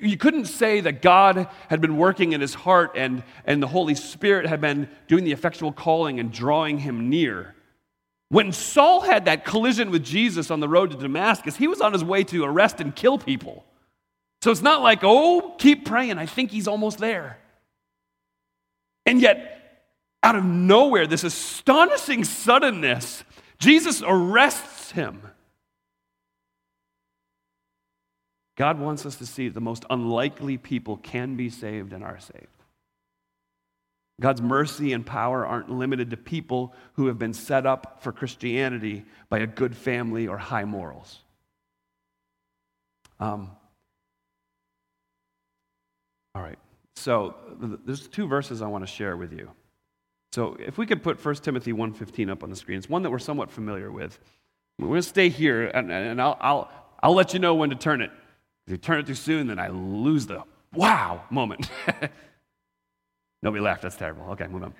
You 0.00 0.16
couldn't 0.16 0.46
say 0.46 0.80
that 0.80 1.00
God 1.00 1.48
had 1.68 1.80
been 1.80 1.96
working 1.96 2.32
in 2.32 2.40
his 2.40 2.54
heart 2.54 2.92
and, 2.96 3.22
and 3.44 3.62
the 3.62 3.68
Holy 3.68 3.94
Spirit 3.94 4.46
had 4.46 4.60
been 4.60 4.88
doing 5.06 5.24
the 5.24 5.32
effectual 5.32 5.72
calling 5.72 6.18
and 6.18 6.32
drawing 6.32 6.78
him 6.78 7.08
near. 7.08 7.54
When 8.28 8.50
Saul 8.50 9.02
had 9.02 9.26
that 9.26 9.44
collision 9.44 9.90
with 9.92 10.04
Jesus 10.04 10.50
on 10.50 10.58
the 10.58 10.68
road 10.68 10.90
to 10.90 10.96
Damascus, 10.96 11.56
he 11.56 11.68
was 11.68 11.80
on 11.80 11.92
his 11.92 12.02
way 12.02 12.24
to 12.24 12.44
arrest 12.44 12.80
and 12.80 12.94
kill 12.94 13.18
people. 13.18 13.64
So 14.42 14.50
it's 14.50 14.62
not 14.62 14.82
like, 14.82 15.00
oh, 15.02 15.54
keep 15.58 15.84
praying, 15.84 16.18
I 16.18 16.26
think 16.26 16.50
he's 16.50 16.66
almost 16.66 16.98
there. 16.98 17.38
And 19.04 19.20
yet, 19.20 19.84
out 20.22 20.34
of 20.34 20.44
nowhere, 20.44 21.06
this 21.06 21.22
astonishing 21.22 22.24
suddenness, 22.24 23.22
Jesus 23.58 24.02
arrests 24.04 24.90
him. 24.90 25.22
God 28.56 28.80
wants 28.80 29.04
us 29.04 29.16
to 29.16 29.26
see 29.26 29.48
that 29.48 29.54
the 29.54 29.60
most 29.60 29.84
unlikely 29.90 30.56
people 30.56 30.96
can 30.96 31.36
be 31.36 31.50
saved 31.50 31.92
and 31.92 32.02
are 32.02 32.18
saved. 32.18 32.46
God's 34.18 34.40
mercy 34.40 34.94
and 34.94 35.04
power 35.04 35.44
aren't 35.44 35.70
limited 35.70 36.10
to 36.10 36.16
people 36.16 36.74
who 36.94 37.06
have 37.08 37.18
been 37.18 37.34
set 37.34 37.66
up 37.66 38.02
for 38.02 38.12
Christianity 38.12 39.04
by 39.28 39.40
a 39.40 39.46
good 39.46 39.76
family 39.76 40.26
or 40.26 40.38
high 40.38 40.64
morals. 40.64 41.18
Um, 43.20 43.50
all 46.34 46.42
right, 46.42 46.58
so 46.96 47.34
there's 47.84 48.08
two 48.08 48.26
verses 48.26 48.62
I 48.62 48.68
want 48.68 48.86
to 48.86 48.90
share 48.90 49.18
with 49.18 49.32
you. 49.32 49.50
So 50.32 50.56
if 50.58 50.78
we 50.78 50.86
could 50.86 51.02
put 51.02 51.22
1 51.22 51.34
Timothy 51.36 51.72
1.15 51.72 52.30
up 52.30 52.42
on 52.42 52.50
the 52.50 52.56
screen, 52.56 52.78
it's 52.78 52.88
one 52.88 53.02
that 53.02 53.10
we're 53.10 53.18
somewhat 53.18 53.50
familiar 53.50 53.90
with. 53.90 54.18
We're 54.78 54.88
going 54.88 55.00
to 55.00 55.08
stay 55.08 55.28
here, 55.28 55.66
and, 55.66 55.90
and 55.90 56.20
I'll, 56.20 56.36
I'll, 56.40 56.70
I'll 57.02 57.14
let 57.14 57.32
you 57.32 57.38
know 57.38 57.54
when 57.54 57.70
to 57.70 57.76
turn 57.76 58.00
it. 58.02 58.10
If 58.66 58.72
you 58.72 58.76
turn 58.76 58.98
it 58.98 59.06
too 59.06 59.14
soon, 59.14 59.46
then 59.46 59.58
I 59.58 59.68
lose 59.68 60.26
the 60.26 60.42
wow 60.74 61.22
moment. 61.30 61.70
Nobody 63.42 63.62
laughed. 63.62 63.82
That's 63.82 63.96
terrible. 63.96 64.32
Okay, 64.32 64.46
move 64.46 64.64
on. 64.64 64.74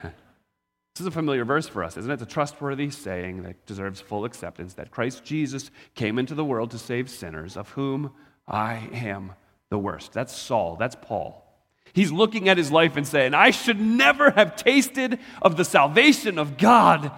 This 0.00 1.02
is 1.02 1.08
a 1.08 1.10
familiar 1.10 1.44
verse 1.44 1.68
for 1.68 1.84
us, 1.84 1.98
isn't 1.98 2.10
it? 2.10 2.14
It's 2.14 2.22
a 2.22 2.26
trustworthy 2.26 2.88
saying 2.88 3.42
that 3.42 3.66
deserves 3.66 4.00
full 4.00 4.24
acceptance 4.24 4.72
that 4.74 4.90
Christ 4.90 5.24
Jesus 5.24 5.70
came 5.94 6.18
into 6.18 6.34
the 6.34 6.44
world 6.44 6.70
to 6.70 6.78
save 6.78 7.10
sinners, 7.10 7.58
of 7.58 7.68
whom 7.72 8.12
I 8.48 8.88
am 8.94 9.32
the 9.68 9.78
worst. 9.78 10.14
That's 10.14 10.34
Saul. 10.34 10.76
That's 10.76 10.96
Paul. 10.98 11.44
He's 11.92 12.10
looking 12.10 12.48
at 12.48 12.56
his 12.56 12.72
life 12.72 12.96
and 12.96 13.06
saying, 13.06 13.34
I 13.34 13.50
should 13.50 13.78
never 13.78 14.30
have 14.30 14.56
tasted 14.56 15.18
of 15.42 15.58
the 15.58 15.66
salvation 15.66 16.38
of 16.38 16.56
God. 16.56 17.12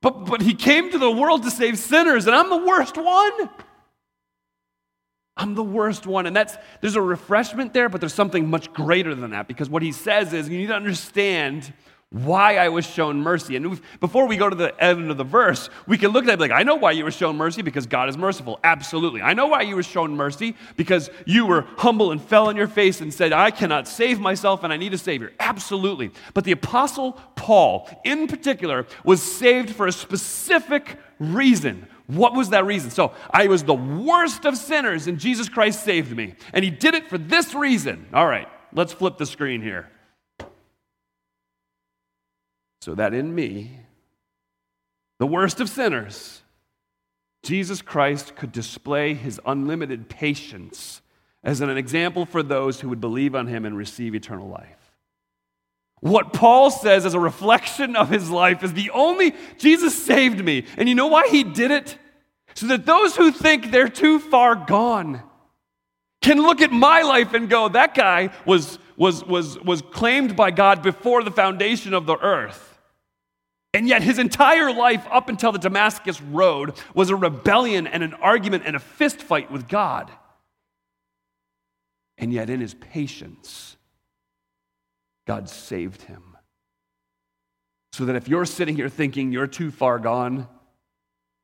But, 0.00 0.24
but 0.24 0.40
he 0.40 0.54
came 0.54 0.90
to 0.90 0.98
the 0.98 1.10
world 1.10 1.42
to 1.42 1.50
save 1.50 1.78
sinners, 1.78 2.26
and 2.26 2.34
I'm 2.34 2.48
the 2.48 2.66
worst 2.66 2.96
one. 2.96 3.50
I'm 5.42 5.56
the 5.56 5.64
worst 5.64 6.06
one. 6.06 6.26
And 6.26 6.36
that's 6.36 6.56
there's 6.80 6.94
a 6.94 7.02
refreshment 7.02 7.74
there, 7.74 7.88
but 7.88 8.00
there's 8.00 8.14
something 8.14 8.48
much 8.48 8.72
greater 8.72 9.12
than 9.12 9.30
that 9.30 9.48
because 9.48 9.68
what 9.68 9.82
he 9.82 9.90
says 9.90 10.32
is 10.32 10.48
you 10.48 10.56
need 10.56 10.68
to 10.68 10.74
understand 10.74 11.72
why 12.10 12.58
I 12.58 12.68
was 12.68 12.86
shown 12.86 13.22
mercy. 13.22 13.56
And 13.56 13.80
before 13.98 14.28
we 14.28 14.36
go 14.36 14.48
to 14.48 14.54
the 14.54 14.78
end 14.80 15.10
of 15.10 15.16
the 15.16 15.24
verse, 15.24 15.68
we 15.88 15.98
can 15.98 16.10
look 16.10 16.24
at 16.24 16.34
it 16.34 16.40
like, 16.40 16.52
I 16.52 16.62
know 16.62 16.76
why 16.76 16.92
you 16.92 17.02
were 17.02 17.10
shown 17.10 17.36
mercy 17.36 17.62
because 17.62 17.86
God 17.86 18.08
is 18.08 18.16
merciful. 18.16 18.60
Absolutely. 18.62 19.22
I 19.22 19.32
know 19.32 19.46
why 19.46 19.62
you 19.62 19.74
were 19.74 19.82
shown 19.82 20.14
mercy 20.14 20.54
because 20.76 21.10
you 21.24 21.46
were 21.46 21.66
humble 21.78 22.12
and 22.12 22.22
fell 22.22 22.48
on 22.48 22.56
your 22.56 22.68
face 22.68 23.00
and 23.00 23.12
said, 23.12 23.32
I 23.32 23.50
cannot 23.50 23.88
save 23.88 24.20
myself 24.20 24.62
and 24.62 24.72
I 24.72 24.76
need 24.76 24.94
a 24.94 24.98
Savior. 24.98 25.32
Absolutely. 25.40 26.12
But 26.34 26.44
the 26.44 26.52
Apostle 26.52 27.12
Paul, 27.34 27.88
in 28.04 28.28
particular, 28.28 28.86
was 29.04 29.22
saved 29.22 29.70
for 29.70 29.86
a 29.86 29.92
specific 29.92 30.98
reason. 31.18 31.88
What 32.06 32.34
was 32.34 32.50
that 32.50 32.66
reason? 32.66 32.90
So 32.90 33.12
I 33.30 33.46
was 33.46 33.64
the 33.64 33.74
worst 33.74 34.44
of 34.44 34.56
sinners, 34.56 35.06
and 35.06 35.18
Jesus 35.18 35.48
Christ 35.48 35.84
saved 35.84 36.14
me. 36.14 36.34
And 36.52 36.64
he 36.64 36.70
did 36.70 36.94
it 36.94 37.08
for 37.08 37.18
this 37.18 37.54
reason. 37.54 38.08
All 38.12 38.26
right, 38.26 38.48
let's 38.72 38.92
flip 38.92 39.18
the 39.18 39.26
screen 39.26 39.62
here. 39.62 39.90
So 42.80 42.94
that 42.96 43.14
in 43.14 43.34
me, 43.34 43.78
the 45.20 45.26
worst 45.26 45.60
of 45.60 45.68
sinners, 45.68 46.42
Jesus 47.44 47.80
Christ 47.80 48.34
could 48.34 48.50
display 48.50 49.14
his 49.14 49.40
unlimited 49.46 50.08
patience 50.08 51.00
as 51.44 51.60
an 51.60 51.70
example 51.70 52.26
for 52.26 52.42
those 52.42 52.80
who 52.80 52.88
would 52.88 53.00
believe 53.00 53.34
on 53.34 53.46
him 53.46 53.64
and 53.64 53.76
receive 53.76 54.14
eternal 54.14 54.48
life. 54.48 54.81
What 56.02 56.32
Paul 56.32 56.72
says 56.72 57.06
as 57.06 57.14
a 57.14 57.20
reflection 57.20 57.94
of 57.94 58.10
his 58.10 58.28
life 58.28 58.64
is 58.64 58.72
the 58.72 58.90
only, 58.90 59.36
Jesus 59.56 60.04
saved 60.04 60.44
me. 60.44 60.66
And 60.76 60.88
you 60.88 60.96
know 60.96 61.06
why 61.06 61.28
he 61.28 61.44
did 61.44 61.70
it? 61.70 61.96
So 62.54 62.66
that 62.66 62.84
those 62.84 63.14
who 63.14 63.30
think 63.30 63.70
they're 63.70 63.88
too 63.88 64.18
far 64.18 64.56
gone 64.56 65.22
can 66.20 66.42
look 66.42 66.60
at 66.60 66.72
my 66.72 67.02
life 67.02 67.34
and 67.34 67.48
go, 67.48 67.68
that 67.68 67.94
guy 67.94 68.30
was, 68.44 68.80
was, 68.96 69.24
was, 69.24 69.60
was 69.60 69.80
claimed 69.80 70.34
by 70.34 70.50
God 70.50 70.82
before 70.82 71.22
the 71.22 71.30
foundation 71.30 71.94
of 71.94 72.04
the 72.06 72.18
earth. 72.18 72.80
And 73.72 73.86
yet, 73.86 74.02
his 74.02 74.18
entire 74.18 74.72
life 74.72 75.06
up 75.08 75.28
until 75.28 75.52
the 75.52 75.58
Damascus 75.60 76.20
Road 76.20 76.74
was 76.94 77.10
a 77.10 77.16
rebellion 77.16 77.86
and 77.86 78.02
an 78.02 78.14
argument 78.14 78.64
and 78.66 78.74
a 78.74 78.80
fist 78.80 79.22
fight 79.22 79.52
with 79.52 79.68
God. 79.68 80.10
And 82.18 82.32
yet, 82.32 82.50
in 82.50 82.60
his 82.60 82.74
patience, 82.74 83.76
God 85.26 85.48
saved 85.48 86.02
him. 86.02 86.36
So 87.92 88.06
that 88.06 88.16
if 88.16 88.28
you're 88.28 88.46
sitting 88.46 88.76
here 88.76 88.88
thinking 88.88 89.32
you're 89.32 89.46
too 89.46 89.70
far 89.70 89.98
gone, 89.98 90.48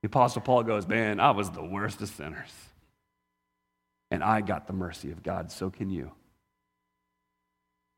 the 0.03 0.07
Apostle 0.07 0.43
Paul 0.43 0.62
goes, 0.62 0.87
Man, 0.87 1.20
I 1.20 1.33
was 1.33 1.51
the 1.51 1.64
worst 1.64 2.01
of 2.01 2.09
sinners. 2.09 2.53
And 4.11 4.24
I 4.24 4.41
got 4.41 4.66
the 4.66 4.72
mercy 4.72 5.11
of 5.11 5.22
God, 5.22 5.53
so 5.53 5.68
can 5.68 5.91
you. 5.91 6.12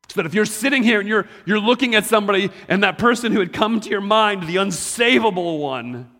So 0.08 0.20
that 0.20 0.26
if 0.26 0.34
you're 0.34 0.44
sitting 0.44 0.82
here 0.82 0.98
and 0.98 1.08
you're, 1.08 1.28
you're 1.46 1.60
looking 1.60 1.94
at 1.94 2.04
somebody 2.04 2.50
and 2.68 2.82
that 2.82 2.98
person 2.98 3.30
who 3.30 3.38
had 3.38 3.52
come 3.52 3.78
to 3.80 3.88
your 3.88 4.00
mind, 4.00 4.48
the 4.48 4.56
unsavable 4.56 5.60
one, 5.60 6.10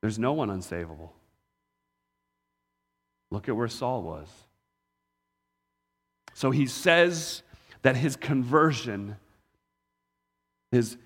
there's 0.00 0.18
no 0.18 0.32
one 0.32 0.48
unsavable. 0.48 1.10
Look 3.32 3.48
at 3.48 3.56
where 3.56 3.66
Saul 3.66 4.02
was. 4.02 4.28
So 6.38 6.52
he 6.52 6.66
says 6.66 7.42
that 7.82 7.96
his 7.96 8.14
conversion, 8.14 9.16
his 10.70 10.96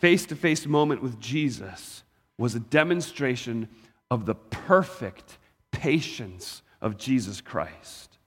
face 0.00 0.26
to 0.26 0.36
face 0.36 0.66
moment 0.66 1.02
with 1.02 1.18
Jesus, 1.18 2.04
was 2.36 2.54
a 2.54 2.60
demonstration 2.60 3.70
of 4.10 4.26
the 4.26 4.34
perfect 4.34 5.38
patience 5.72 6.60
of 6.82 6.98
Jesus 6.98 7.40
Christ, 7.40 8.18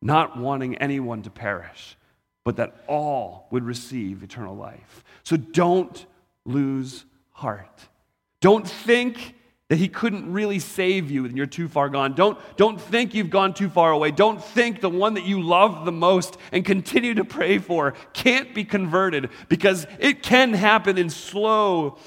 not 0.00 0.38
wanting 0.38 0.76
anyone 0.76 1.22
to 1.22 1.30
perish, 1.30 1.96
but 2.44 2.54
that 2.54 2.84
all 2.86 3.48
would 3.50 3.64
receive 3.64 4.22
eternal 4.22 4.54
life. 4.54 5.02
So 5.24 5.36
don't 5.36 6.06
lose 6.44 7.04
heart. 7.32 7.88
Don't 8.40 8.68
think 8.68 9.34
that 9.70 9.78
he 9.78 9.86
couldn't 9.86 10.30
really 10.32 10.58
save 10.58 11.12
you 11.12 11.24
and 11.24 11.36
you're 11.36 11.46
too 11.46 11.68
far 11.68 11.88
gone. 11.88 12.12
Don't, 12.12 12.36
don't 12.56 12.80
think 12.80 13.14
you've 13.14 13.30
gone 13.30 13.54
too 13.54 13.68
far 13.68 13.92
away. 13.92 14.10
Don't 14.10 14.42
think 14.42 14.80
the 14.80 14.90
one 14.90 15.14
that 15.14 15.22
you 15.22 15.40
love 15.40 15.84
the 15.84 15.92
most 15.92 16.36
and 16.50 16.64
continue 16.64 17.14
to 17.14 17.24
pray 17.24 17.58
for 17.58 17.92
can't 18.12 18.52
be 18.52 18.64
converted 18.64 19.30
because 19.48 19.86
it 20.00 20.24
can 20.24 20.54
happen 20.54 20.98
in 20.98 21.08
slow, 21.08 21.98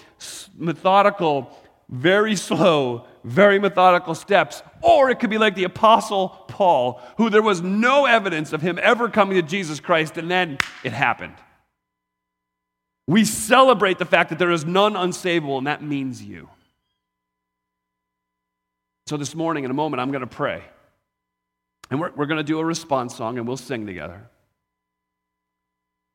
methodical, 0.58 1.58
very 1.88 2.36
slow, 2.36 3.06
very 3.24 3.60
methodical 3.60 4.14
steps. 4.14 4.62
Or 4.82 5.10
it 5.10 5.22
could 5.22 5.30
be 5.30 5.38
like 5.38 5.56
the 5.56 5.64
Apostle 5.64 6.30
Paul, 6.50 7.02
who 7.16 7.30
there 7.30 7.42
was 7.42 7.62
no 7.62 8.06
evidence 8.06 8.52
of 8.52 8.62
him 8.62 8.78
ever 8.82 9.08
coming 9.08 9.36
to 9.36 9.42
Jesus 9.42 9.80
Christ, 9.80 10.18
and 10.18 10.30
then 10.30 10.58
it 10.84 10.92
happened. 10.92 11.36
We 13.08 13.24
celebrate 13.24 14.00
the 14.00 14.06
fact 14.06 14.32
that 14.32 14.40
there 14.40 14.52
is 14.52 14.66
none 14.66 14.96
unsavable, 14.96 15.58
and 15.60 15.68
that 15.68 15.82
means 15.82 16.22
you. 16.22 16.50
So, 19.08 19.18
this 19.18 19.36
morning, 19.36 19.66
in 19.66 19.72
a 19.72 19.74
moment, 19.74 20.02
I'm 20.02 20.12
going 20.12 20.22
to 20.22 20.28
pray. 20.28 20.64
And 21.92 22.00
we're, 22.00 22.12
we're 22.12 22.26
going 22.26 22.38
to 22.38 22.44
do 22.44 22.60
a 22.60 22.66
response 22.66 23.16
song 23.16 23.38
and 23.38 23.48
we'll 23.48 23.58
sing 23.58 23.86
together. 23.86 24.30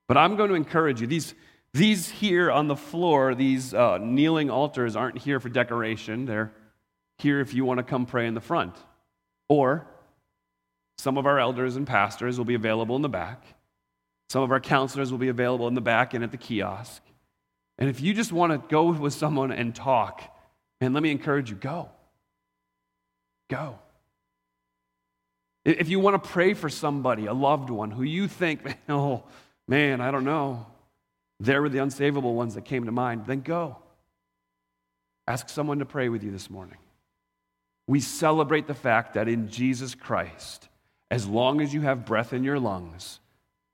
But 0.06 0.16
I'm 0.16 0.36
going 0.36 0.48
to 0.48 0.54
encourage 0.54 1.00
you. 1.00 1.06
These, 1.06 1.34
these 1.74 2.08
here 2.08 2.50
on 2.50 2.66
the 2.66 2.76
floor, 2.76 3.34
these 3.34 3.74
uh, 3.74 3.98
kneeling 3.98 4.50
altars, 4.50 4.96
aren't 4.96 5.18
here 5.18 5.38
for 5.38 5.50
decoration. 5.50 6.24
They're 6.24 6.52
here 7.18 7.40
if 7.40 7.52
you 7.52 7.64
want 7.64 7.78
to 7.78 7.84
come 7.84 8.06
pray 8.06 8.26
in 8.26 8.34
the 8.34 8.40
front. 8.40 8.74
Or 9.48 9.86
some 10.96 11.18
of 11.18 11.26
our 11.26 11.38
elders 11.38 11.76
and 11.76 11.86
pastors 11.86 12.38
will 12.38 12.46
be 12.46 12.54
available 12.54 12.96
in 12.96 13.02
the 13.02 13.08
back. 13.08 13.44
Some 14.30 14.42
of 14.42 14.50
our 14.50 14.60
counselors 14.60 15.10
will 15.10 15.18
be 15.18 15.28
available 15.28 15.68
in 15.68 15.74
the 15.74 15.80
back 15.80 16.14
and 16.14 16.24
at 16.24 16.30
the 16.30 16.36
kiosk. 16.36 17.02
And 17.78 17.88
if 17.88 18.00
you 18.00 18.14
just 18.14 18.32
want 18.32 18.52
to 18.52 18.58
go 18.68 18.90
with 18.90 19.14
someone 19.14 19.52
and 19.52 19.74
talk, 19.74 20.22
and 20.80 20.94
let 20.94 21.02
me 21.02 21.10
encourage 21.10 21.50
you 21.50 21.56
go. 21.56 21.90
Go. 23.48 23.78
If 25.64 25.88
you 25.88 26.00
want 26.00 26.22
to 26.22 26.28
pray 26.28 26.54
for 26.54 26.68
somebody, 26.68 27.26
a 27.26 27.34
loved 27.34 27.70
one 27.70 27.90
who 27.90 28.02
you 28.02 28.28
think, 28.28 28.60
oh, 28.88 29.24
man, 29.66 30.00
I 30.00 30.10
don't 30.10 30.24
know, 30.24 30.66
there 31.40 31.62
were 31.62 31.68
the 31.68 31.78
unsavable 31.78 32.34
ones 32.34 32.54
that 32.54 32.64
came 32.64 32.84
to 32.84 32.92
mind, 32.92 33.26
then 33.26 33.40
go. 33.40 33.76
Ask 35.26 35.48
someone 35.48 35.78
to 35.80 35.84
pray 35.84 36.08
with 36.08 36.22
you 36.22 36.30
this 36.30 36.48
morning. 36.48 36.78
We 37.86 38.00
celebrate 38.00 38.66
the 38.66 38.74
fact 38.74 39.14
that 39.14 39.28
in 39.28 39.48
Jesus 39.48 39.94
Christ, 39.94 40.68
as 41.10 41.26
long 41.26 41.60
as 41.60 41.72
you 41.72 41.82
have 41.82 42.04
breath 42.04 42.32
in 42.32 42.44
your 42.44 42.58
lungs, 42.58 43.20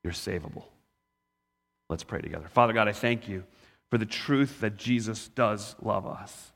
you're 0.02 0.12
savable. 0.12 0.64
Let's 1.88 2.04
pray 2.04 2.20
together. 2.20 2.48
Father 2.48 2.72
God, 2.72 2.88
I 2.88 2.92
thank 2.92 3.28
you 3.28 3.44
for 3.90 3.98
the 3.98 4.06
truth 4.06 4.60
that 4.60 4.76
Jesus 4.76 5.28
does 5.28 5.76
love 5.82 6.06
us. 6.06 6.52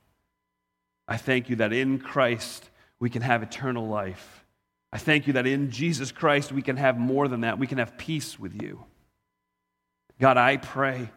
I 1.07 1.17
thank 1.17 1.49
you 1.49 1.57
that 1.57 1.73
in 1.73 1.99
Christ, 1.99 2.69
we 3.01 3.11
can 3.11 3.23
have 3.23 3.43
eternal 3.43 3.87
life. 3.87 4.45
I 4.93 4.99
thank 4.99 5.27
you 5.27 5.35
that 5.35 5.47
in 5.47 5.71
Jesus 5.71 6.13
Christ 6.13 6.53
we 6.53 6.63
can 6.63 6.77
have 6.77 6.99
more 6.99 7.29
than 7.29 7.43
that. 7.43 7.59
We 7.59 7.67
can 7.67 7.79
have 7.79 7.99
peace 7.99 8.39
with 8.39 8.61
you. 8.61 8.85
God, 10.21 10.37
I 10.37 10.57
pray 10.57 11.11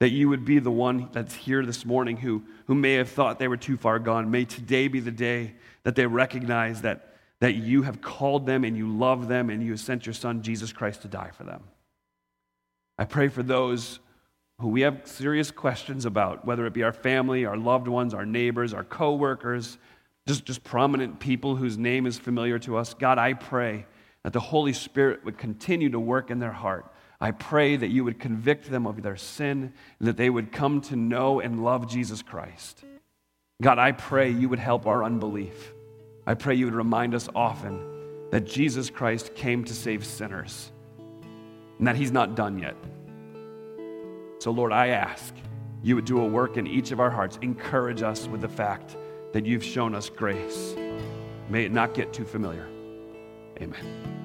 that 0.00 0.10
you 0.10 0.28
would 0.28 0.44
be 0.44 0.58
the 0.58 0.70
one 0.70 1.08
that's 1.12 1.34
here 1.34 1.66
this 1.66 1.84
morning 1.84 2.16
who, 2.16 2.44
who 2.66 2.74
may 2.74 2.94
have 2.94 3.08
thought 3.08 3.38
they 3.38 3.48
were 3.48 3.56
too 3.56 3.76
far 3.76 3.98
gone. 3.98 4.30
May 4.30 4.44
today 4.44 4.88
be 4.88 5.00
the 5.00 5.10
day 5.10 5.54
that 5.82 5.96
they 5.96 6.06
recognize 6.06 6.82
that, 6.82 7.16
that 7.40 7.56
you 7.56 7.82
have 7.82 8.00
called 8.00 8.46
them 8.46 8.64
and 8.64 8.76
you 8.76 8.88
love 8.88 9.26
them 9.26 9.50
and 9.50 9.62
you 9.62 9.72
have 9.72 9.80
sent 9.80 10.06
your 10.06 10.12
son, 10.12 10.42
Jesus 10.42 10.72
Christ, 10.72 11.02
to 11.02 11.08
die 11.08 11.30
for 11.36 11.42
them. 11.42 11.64
I 12.96 13.04
pray 13.04 13.28
for 13.28 13.42
those 13.42 13.98
who 14.60 14.68
we 14.68 14.80
have 14.82 15.02
serious 15.04 15.50
questions 15.50 16.04
about, 16.04 16.44
whether 16.44 16.66
it 16.66 16.72
be 16.72 16.82
our 16.82 16.92
family, 16.92 17.44
our 17.44 17.56
loved 17.56 17.86
ones, 17.86 18.14
our 18.14 18.26
neighbors, 18.26 18.72
our 18.74 18.84
coworkers, 18.84 19.78
just, 20.28 20.44
just 20.44 20.62
prominent 20.62 21.18
people 21.20 21.56
whose 21.56 21.78
name 21.78 22.04
is 22.04 22.18
familiar 22.18 22.58
to 22.58 22.76
us. 22.76 22.92
God, 22.92 23.16
I 23.16 23.32
pray 23.32 23.86
that 24.24 24.34
the 24.34 24.40
Holy 24.40 24.74
Spirit 24.74 25.24
would 25.24 25.38
continue 25.38 25.88
to 25.88 25.98
work 25.98 26.30
in 26.30 26.38
their 26.38 26.52
heart. 26.52 26.92
I 27.18 27.30
pray 27.30 27.76
that 27.76 27.88
you 27.88 28.04
would 28.04 28.20
convict 28.20 28.70
them 28.70 28.86
of 28.86 29.02
their 29.02 29.16
sin 29.16 29.72
and 29.98 30.08
that 30.08 30.18
they 30.18 30.28
would 30.28 30.52
come 30.52 30.82
to 30.82 30.96
know 30.96 31.40
and 31.40 31.64
love 31.64 31.88
Jesus 31.88 32.20
Christ. 32.20 32.84
God, 33.62 33.78
I 33.78 33.92
pray 33.92 34.30
you 34.30 34.50
would 34.50 34.58
help 34.58 34.86
our 34.86 35.02
unbelief. 35.02 35.72
I 36.26 36.34
pray 36.34 36.56
you 36.56 36.66
would 36.66 36.74
remind 36.74 37.14
us 37.14 37.30
often 37.34 37.80
that 38.30 38.46
Jesus 38.46 38.90
Christ 38.90 39.34
came 39.34 39.64
to 39.64 39.72
save 39.72 40.04
sinners 40.04 40.70
and 41.78 41.86
that 41.86 41.96
he's 41.96 42.12
not 42.12 42.34
done 42.36 42.58
yet. 42.58 42.76
So, 44.40 44.50
Lord, 44.50 44.72
I 44.72 44.88
ask 44.88 45.34
you 45.82 45.94
would 45.94 46.04
do 46.04 46.20
a 46.20 46.26
work 46.26 46.58
in 46.58 46.66
each 46.66 46.92
of 46.92 47.00
our 47.00 47.10
hearts. 47.10 47.38
Encourage 47.40 48.02
us 48.02 48.28
with 48.28 48.42
the 48.42 48.48
fact 48.48 48.98
that 49.32 49.46
you've 49.46 49.64
shown 49.64 49.94
us 49.94 50.08
grace. 50.08 50.74
May 51.48 51.64
it 51.64 51.72
not 51.72 51.94
get 51.94 52.12
too 52.12 52.24
familiar. 52.24 52.66
Amen. 53.60 54.17